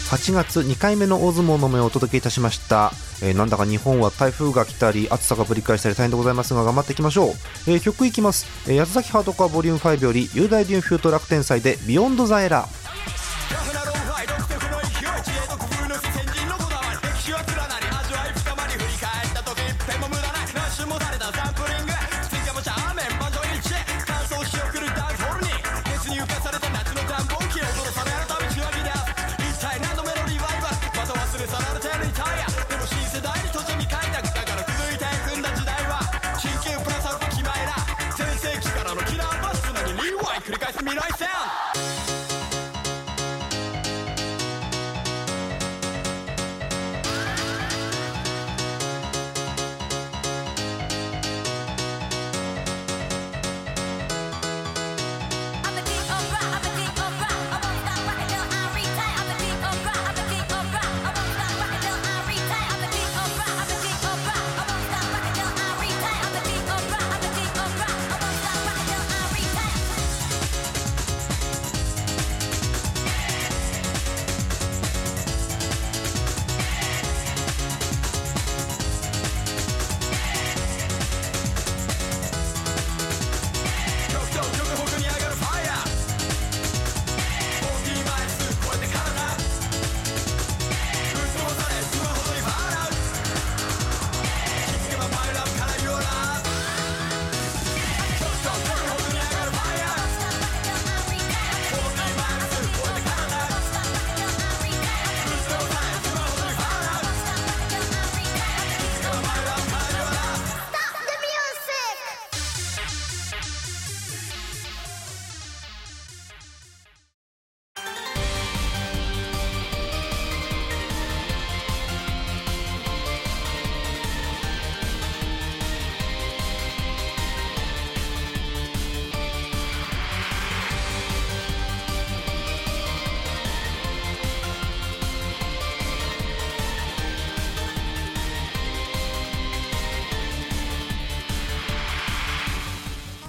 [0.09, 2.91] 8月2回目の大相撲の目をお届けいたしました、
[3.21, 7.29] えーなんだか日本は台風が来たり暑さがぶり返したり大変でございますが頑張っていきましょう、
[7.67, 12.76] えー曲いきます、えー、八崎ハードコアボリューム5より雄大デュンフュート楽天祭でビヨンドザエラーラ。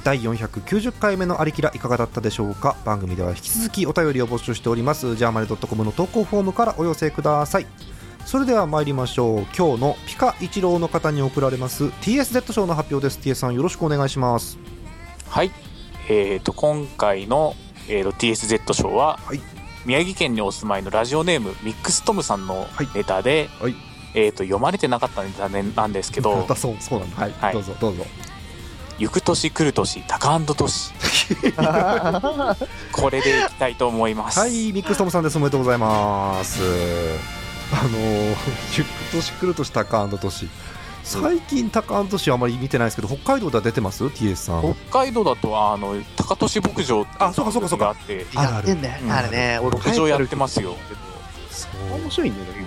[0.09, 2.79] 第490回目のありきらいかがだったでしょうか？
[2.87, 5.17] 番組では引き続きお便りを募集しております。
[5.17, 7.67] ジャーマネドットコムの投稿フォームからお寄せください。
[8.25, 9.47] それでは参りましょう。
[9.55, 11.85] 今日のピカ一郎の方に贈られます。
[12.01, 13.19] TSZ 賞の発表です。
[13.19, 14.57] TS さんよろしくお願いします。
[15.29, 15.51] はい。
[16.09, 17.55] えっ、と、今回の、
[17.91, 19.41] えーと TSZ 賞は、はい。
[19.85, 22.89] 宮城県にお住まいのラジオネームミックストムさんのはい。
[22.95, 23.75] ネタで、はい。
[24.15, 26.47] えーと読まれてなかったネタねなんですけど。
[26.57, 27.17] そうそうなんだ。
[27.25, 27.53] はい、はい。
[27.53, 28.07] どうぞどうぞ
[28.99, 30.92] 行く年来る年タカアンドトシ
[32.92, 34.40] これでいきたいと思います。
[34.40, 35.36] はいミックストムさんです。
[35.36, 36.61] おめでとうございます。
[37.72, 38.34] あのー、
[38.78, 40.49] ゆく年来る年タカアンドトシ
[41.05, 44.74] 最近タカアンドトシあまり見てないですけど北海道では出てます？TS さん。
[44.90, 47.84] 北海道だとあの高年牧場っていあそうかそうかそうか。
[47.86, 48.26] があって。
[48.34, 49.59] あるあるやってんだようんあれね。
[49.62, 50.76] 俺牧場やってますよ。
[51.51, 52.01] そう。
[52.01, 52.66] 面白いんだよね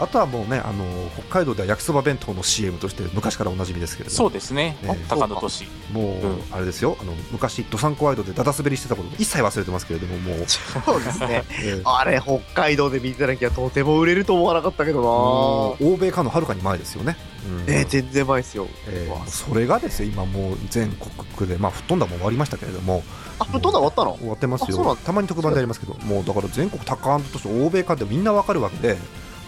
[0.00, 0.84] あとはもうねあの
[1.28, 4.16] 北海道では焼きそば弁当の CM として昔からおなじみですけれども。
[4.16, 4.76] そうですね。
[4.82, 4.98] ね。
[5.08, 6.42] 高野年もう、うん。
[6.50, 6.96] あれですよ。
[7.00, 11.44] あの昔ドサンコワイドでダダ滑りしてたこと一切忘れてますけれどももう、そうですね。
[11.62, 17.16] えーあれ北海道で見てなきゃとても売れると思わなかったけどもう欧米化のはるかに前ですよね、
[17.46, 17.66] うん。
[17.66, 18.66] なね全然前ですよ。
[18.88, 23.02] えーそれがですよ今もう全国区でまあ吹っ飛んだも終わりましたけれども。
[23.38, 24.16] あ吹っ飛んだ終わったの？
[24.18, 24.96] 終わってますよ。
[25.04, 28.96] たまに特番でやりますけどもうだから全国タカアンドとして欧米化ってみんなわかるわけで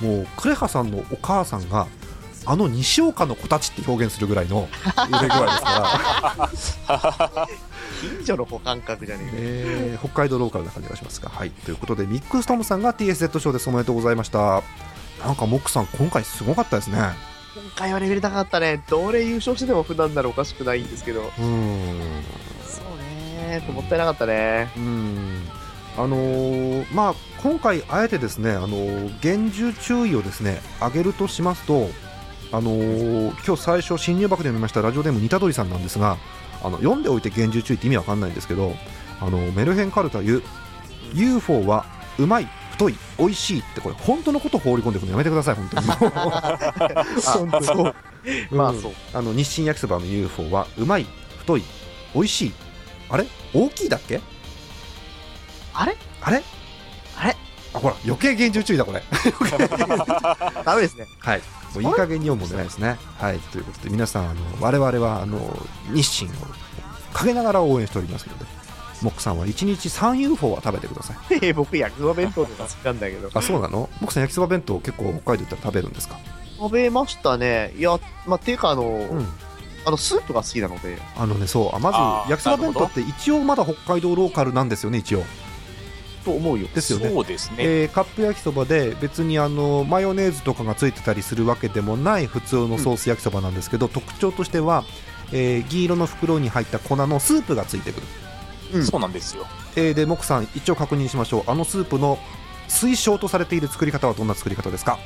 [0.05, 1.87] もうクレハさんのお母さんが
[2.47, 4.69] あの西岡の子たちって表現するぐらいの
[5.09, 5.47] 売れ具合
[6.51, 7.49] ですから
[8.01, 11.31] 近所の保管格じゃねええー北海道ローカルな感じがしますが。
[11.31, 13.69] はい、ということで、ミックストムさんが TSZ 賞です。
[13.71, 14.63] おめでとうございました。
[15.25, 16.99] なんか、モックさん、今回すごかったですね。
[16.99, 22.25] 今回はレベル高かったねどれ優勝しても普段ならおかしくないんですけどうーん。
[22.67, 22.99] そう
[23.49, 25.49] ねもったいなかったねうーん。
[25.97, 31.89] あのーまあ、今回、あえてですね、あのー厳重注意をですね、上げるとしますと、
[32.53, 36.17] あのー今日最初、新入幕で見ましたラジオネームニタドリさんなんですが、
[36.63, 38.73] あの読んでおいて厳重注意って意味わかんないんですけど、
[39.21, 40.43] あのメルヘンカルタユ
[41.15, 41.85] UFO は
[42.19, 45.87] うまい太い美味しいってこれ本当のことを放り込んでいくのやめてください本当に。
[49.15, 51.07] ああの日清焼きそばの UFO はうまい
[51.39, 51.63] 太い
[52.15, 52.53] 美味しい。
[53.11, 53.27] あれ？
[53.53, 54.21] 大きいだっけ？
[55.75, 55.97] あれ？
[56.21, 56.43] あれ？
[57.19, 57.37] あれ？
[57.75, 59.03] あほら余計厳重注意だこれ。
[60.65, 61.07] ダメですね。
[61.19, 61.39] はい。
[61.75, 62.97] もういい加減に読むもんじゃないですね。
[63.19, 65.39] はいということで皆さんあの我々はあの
[65.93, 66.35] 日清を
[67.13, 68.45] 陰ながら応援しておりますので
[69.03, 71.53] モックさんは1日 3UFO は食べてください。
[71.53, 73.29] 僕焼きそば弁当とか好きなんだけど。
[73.35, 73.79] あそうなの？
[73.79, 76.17] モックさん焼きそば弁当結構北海道行ったら食べるんですか？
[76.59, 77.73] 食べましたね。
[77.77, 79.27] いやまあていうかあの、うん。
[79.87, 80.97] あのスープが好きなので。
[81.17, 81.91] あのねそうあま
[82.27, 85.25] ず焼きそば弁当って一応まだ北海道ローカルなんですよね一応
[86.25, 86.67] と思うよ。
[86.75, 87.11] ですよね。
[87.11, 87.57] そうですね。
[87.59, 94.85] えーカップ焼きそばで別にあのマヨネーズとかがついてたりするわけでもない普通のソース焼きそばなんですけど、特徴としては、
[95.33, 98.07] えー銀色の袋に入った粉のスープがついてくる、
[98.75, 98.85] うん。
[98.85, 99.47] そうなんですよ。
[99.77, 101.51] えーでモクさん一応確認しましょう。
[101.51, 102.19] あのスープの
[102.69, 104.99] 推奨とされている作り方はどんな作り方ですか？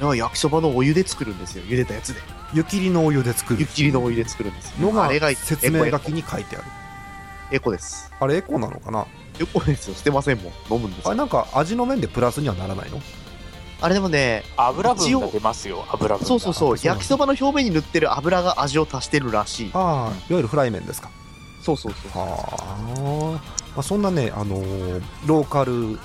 [0.00, 1.64] 焼きそばのお湯で作るんですよ。
[1.64, 2.20] 茹でたやつで。
[2.54, 3.60] 湯切りのお湯で作る。
[3.60, 4.86] 湯切りのお湯で作るんですよ。
[4.86, 6.64] のがあれが説明書きに書いてある。
[7.52, 8.10] エコです。
[8.18, 9.06] あれエコなのかな？
[9.40, 10.52] エコですよ捨てませんもん。
[10.70, 13.00] 飲むんですよあれなんか味の面でプラスにはならないの？
[13.82, 16.26] あれでもね油分が出ますよ、油分が。
[16.26, 16.74] そうそうそう。
[16.74, 19.70] あそうなんだ焼きそばの表面に塗ってる油が味を足してるらしい。
[19.72, 21.08] ああいわゆるフライ麺ですか？
[21.62, 22.18] そうそうそう。
[22.18, 23.40] はあ、
[23.74, 25.98] まあ、そんなね、あのーローカル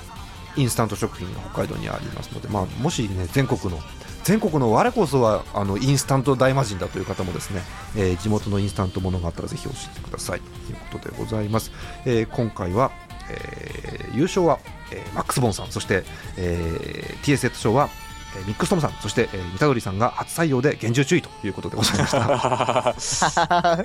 [0.56, 3.82] インスタント食品が北海道にありますので、まあ、もしね全国の
[4.24, 7.62] 全国の我こそはあのインスタント大魔人だという方もですね、
[7.98, 10.40] えー地元のインスタントものがあったらぜひ教えてください。
[10.40, 11.72] ということでございます、
[12.06, 12.92] えー今回は、
[13.30, 14.60] えー優勝は、
[14.92, 16.04] えーマックス・ボンさんそして、
[16.38, 17.90] えー TSZ 賞は
[18.38, 23.78] えーミックストムさんそして、えー、三田鳥さんが初採用で厳重注意ということでございました さあ、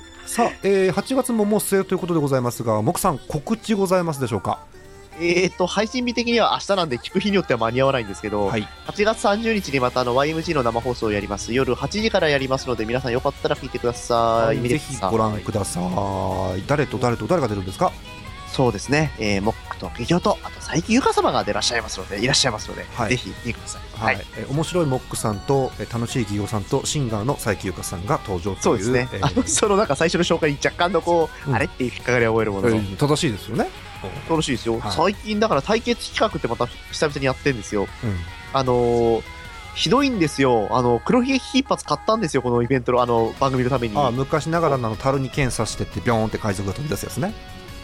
[0.62, 4.58] えー8月ももう末ということでございますが、モクさん、告知ございますでしょうか？
[5.22, 15.80] えーと配信日的には明日なんで聞く日によっては間に合わないんですけど、はい、8月30日にまたあの YMG の生放送をやります夜8時からやりますので皆さんよかったら聞いてください、見てぜひご覧くださ
[16.56, 16.62] い。
[16.66, 17.92] 誰と誰と誰が出るんですか？
[18.52, 23.10] そうですね、えー、モックと企業とあと佐伯ゆか様が出らっしゃいますのでいらっしゃいますので、はい。
[23.10, 23.82] ぜひ見てください。
[23.98, 28.62] はい、えー面白いモックさんと、えー楽しい企業さんとシンガーの佐伯優香さんが登場という。
[28.62, 31.54] そうですね、えーあのそのなんか最初の紹介に若干のこう、うん。
[31.54, 33.68] あれっていう引っかかりを覚えるものの、えー正しいですよね。
[34.28, 34.92] 楽しいですよ、はい。
[34.92, 37.86] 最近だから対決企画ってまた久々にやってるんですよ。
[38.02, 38.16] うん。
[38.52, 39.22] あのー
[39.76, 40.66] ひどいんですよ。
[40.72, 43.96] あの、黒ひげ危機一発買ったんですよ、このイベントの、あの、番組のために。
[43.96, 47.32] あー昔ながらの樽に検査してってビョーンって海賊が飛び出すやつね。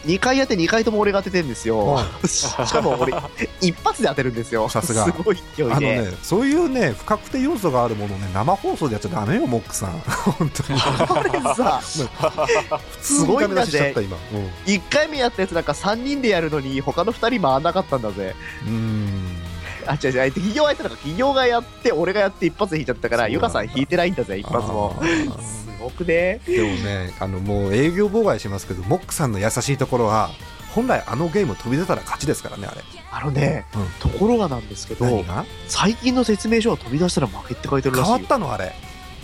[0.07, 1.99] 2回やって2回とも俺が当ててるんですよ。
[2.25, 3.13] しかも俺、
[3.61, 4.67] 一発で当てるんですよ。
[4.69, 6.01] さすがすごい勢いあので。
[6.01, 9.99] ねそういうね不確定要素があるものをね生放送でやっちゃダメよモックさん
[10.39, 18.35] 本当にあれさ、普通にダメ出ししちゃった今うん1回目やったやつなんか3人でやるのに、他の2人回んなかったんだぜ。
[18.65, 19.36] うーん
[19.87, 25.01] あ、違う違う、企業がやったのか、企業がやって、俺がやって一発で引いちゃったから、ゆかさん引いてないんだぜ、一発も。
[25.41, 26.39] すごくね。
[26.45, 30.31] でもねあのもう営業妨害しますけどモックさんの優しいところは
[30.73, 32.81] 本来あのゲーム飛び出たら勝ちですからねあれ
[33.11, 35.23] あのね、うんところがなんですけど
[35.67, 38.21] 最近の説明書は飛び出したら負けって書いてるら変わっ。
[38.23, 38.73] たのあれ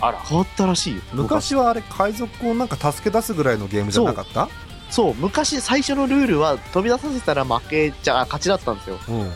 [0.00, 0.18] あら。
[0.20, 1.02] 変わったらしいよ。
[1.12, 4.48] 昔はあれ海賊をなんか助け出すぐらいのゲームじゃなかった？
[4.90, 8.98] そう、昔最初のルールは飛び出させたら負けじゃ、あ勝ちだったんですよ。
[9.08, 9.32] うん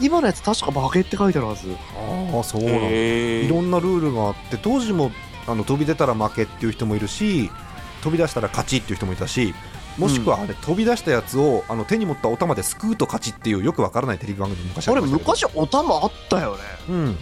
[0.00, 1.68] 今のやつ確か負けって書いてあるはず。
[1.96, 2.88] ああそうなんだ。
[2.88, 5.10] いろんなルールがあって当時も
[5.46, 7.50] あの飛び出たら負けっていう人もいるし
[8.02, 9.54] 飛び出したら勝ちっていう人もいたし
[9.96, 15.48] もしくはあれ、飛び出したやつをあの手に持ったお玉ですくうと勝ちっていうよくわからないテレビ番組も昔ああれ、りましたけど。
[15.56, 16.58] 昔お玉あったよね。
[16.88, 17.16] うん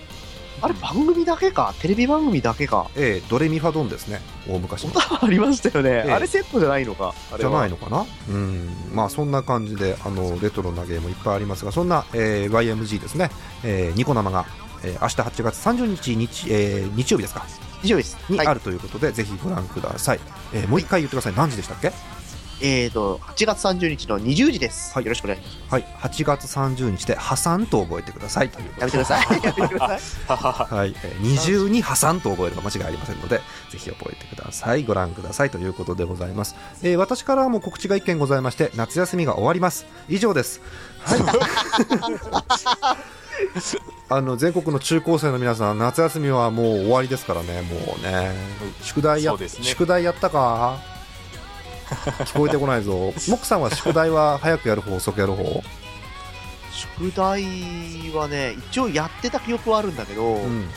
[0.63, 1.75] あれ、番組だけか？
[1.81, 2.87] テレビ番組だけか？
[2.97, 4.21] ええドレミファドンですね。
[4.49, 5.91] 大昔おの玉ありましたよね。
[5.91, 6.13] ええ。
[6.13, 7.15] あれセットじゃないのか？
[7.39, 8.05] じゃはないのかな？
[8.31, 8.69] うん。
[8.93, 13.31] まあそんな感じであのレトロなゲームいっぱいありますがそんな、えー YMG ですね、
[13.65, 14.47] えーニコ生が、
[14.83, 17.45] えー明日8月30日日,、えー日曜日ですか？
[17.83, 18.17] 以上です。
[18.17, 18.39] はい。
[18.39, 20.21] にあるということで、ぜひご覧ください、
[20.55, 21.35] えーもう一回言ってください。
[21.37, 21.93] 何時でしたっけ？
[22.63, 24.95] えーと、8月30日の20時です。
[24.95, 25.73] はいよろしくお願いします。
[25.73, 29.21] はい、8月30日で破産と覚えてくださいということやめてください。
[29.23, 30.75] やめてください。
[30.75, 33.41] はい、えー二重に破産と覚えれば間違いありませんので、
[33.71, 34.85] ぜひ覚えてください。
[34.85, 36.57] ご覧くださいということでございます。
[36.83, 39.85] えー私からも告知が1件ございまして、夏休みが終わります。
[40.09, 40.63] 以上です。
[41.05, 41.21] はい。
[44.09, 48.33] あの全国の中高生の皆さん、夏休みはもう終わりですからね、もうね、
[48.81, 50.96] 宿題や、ね宿題やったか？
[52.27, 52.93] 聞こえてこないぞ。
[52.93, 55.63] モックさんは宿題は早くやる方、遅くやる方？
[56.73, 57.43] 宿題
[58.15, 60.69] はね、一応やってた記憶はあるんだけど、うん。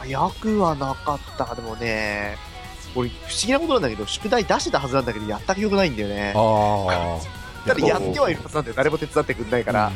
[0.00, 1.54] 早くはなかったか。
[1.54, 2.36] でもね、
[2.94, 6.32] 俺、不思議なことなんだけど、宿題出してたはずなんだけど、やった記憶ないんだよね。
[6.34, 7.18] あ
[7.64, 7.68] あ。
[7.68, 8.74] た だやってはいるはずなんだよ。
[8.76, 9.92] 誰も手伝ってくんないから。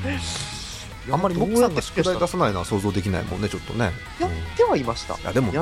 [1.11, 3.93] あんまりモックさんが宿題出さないのは想像できないもんね、ちょっとね。
[4.21, 5.15] やってはいました。
[5.15, 5.61] いやでもいた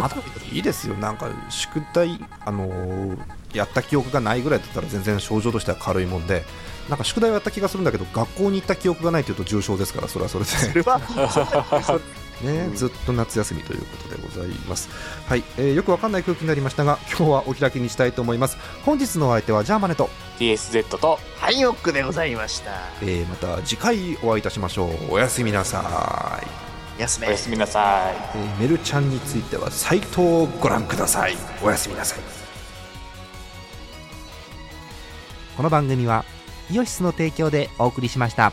[0.53, 3.19] いいですよ、なんか宿題、あのー
[3.55, 6.45] やった記憶がないぐらいだったら全然症状としては軽いもんで、
[6.89, 10.51] なんか宿題をやった気がするんだけど、学校に行った記憶がないというと重症ですから、それはそれで。
[10.51, 11.01] それは、
[12.43, 14.89] ね、ずっと夏休みということでございます。
[15.27, 18.59] はい、えーよくわかんない空気になりましたが、今日はお開きにしたいと思います。
[18.85, 22.71] 本日のお相手はジャーマネと、DSZ とハイオックでございました。
[23.03, 25.13] えーまた次回お会いいたしましょう。
[25.13, 26.41] おやすみなさ
[26.99, 27.01] い。
[27.01, 27.37] 休めおや。
[27.37, 28.17] すみなさい。
[28.37, 31.37] えーメルちゃんについてはサイトをご覧ください。
[31.63, 32.19] おやすみなさい。
[35.57, 36.25] この番組は
[36.71, 38.53] イオシスの提供でお送りしました。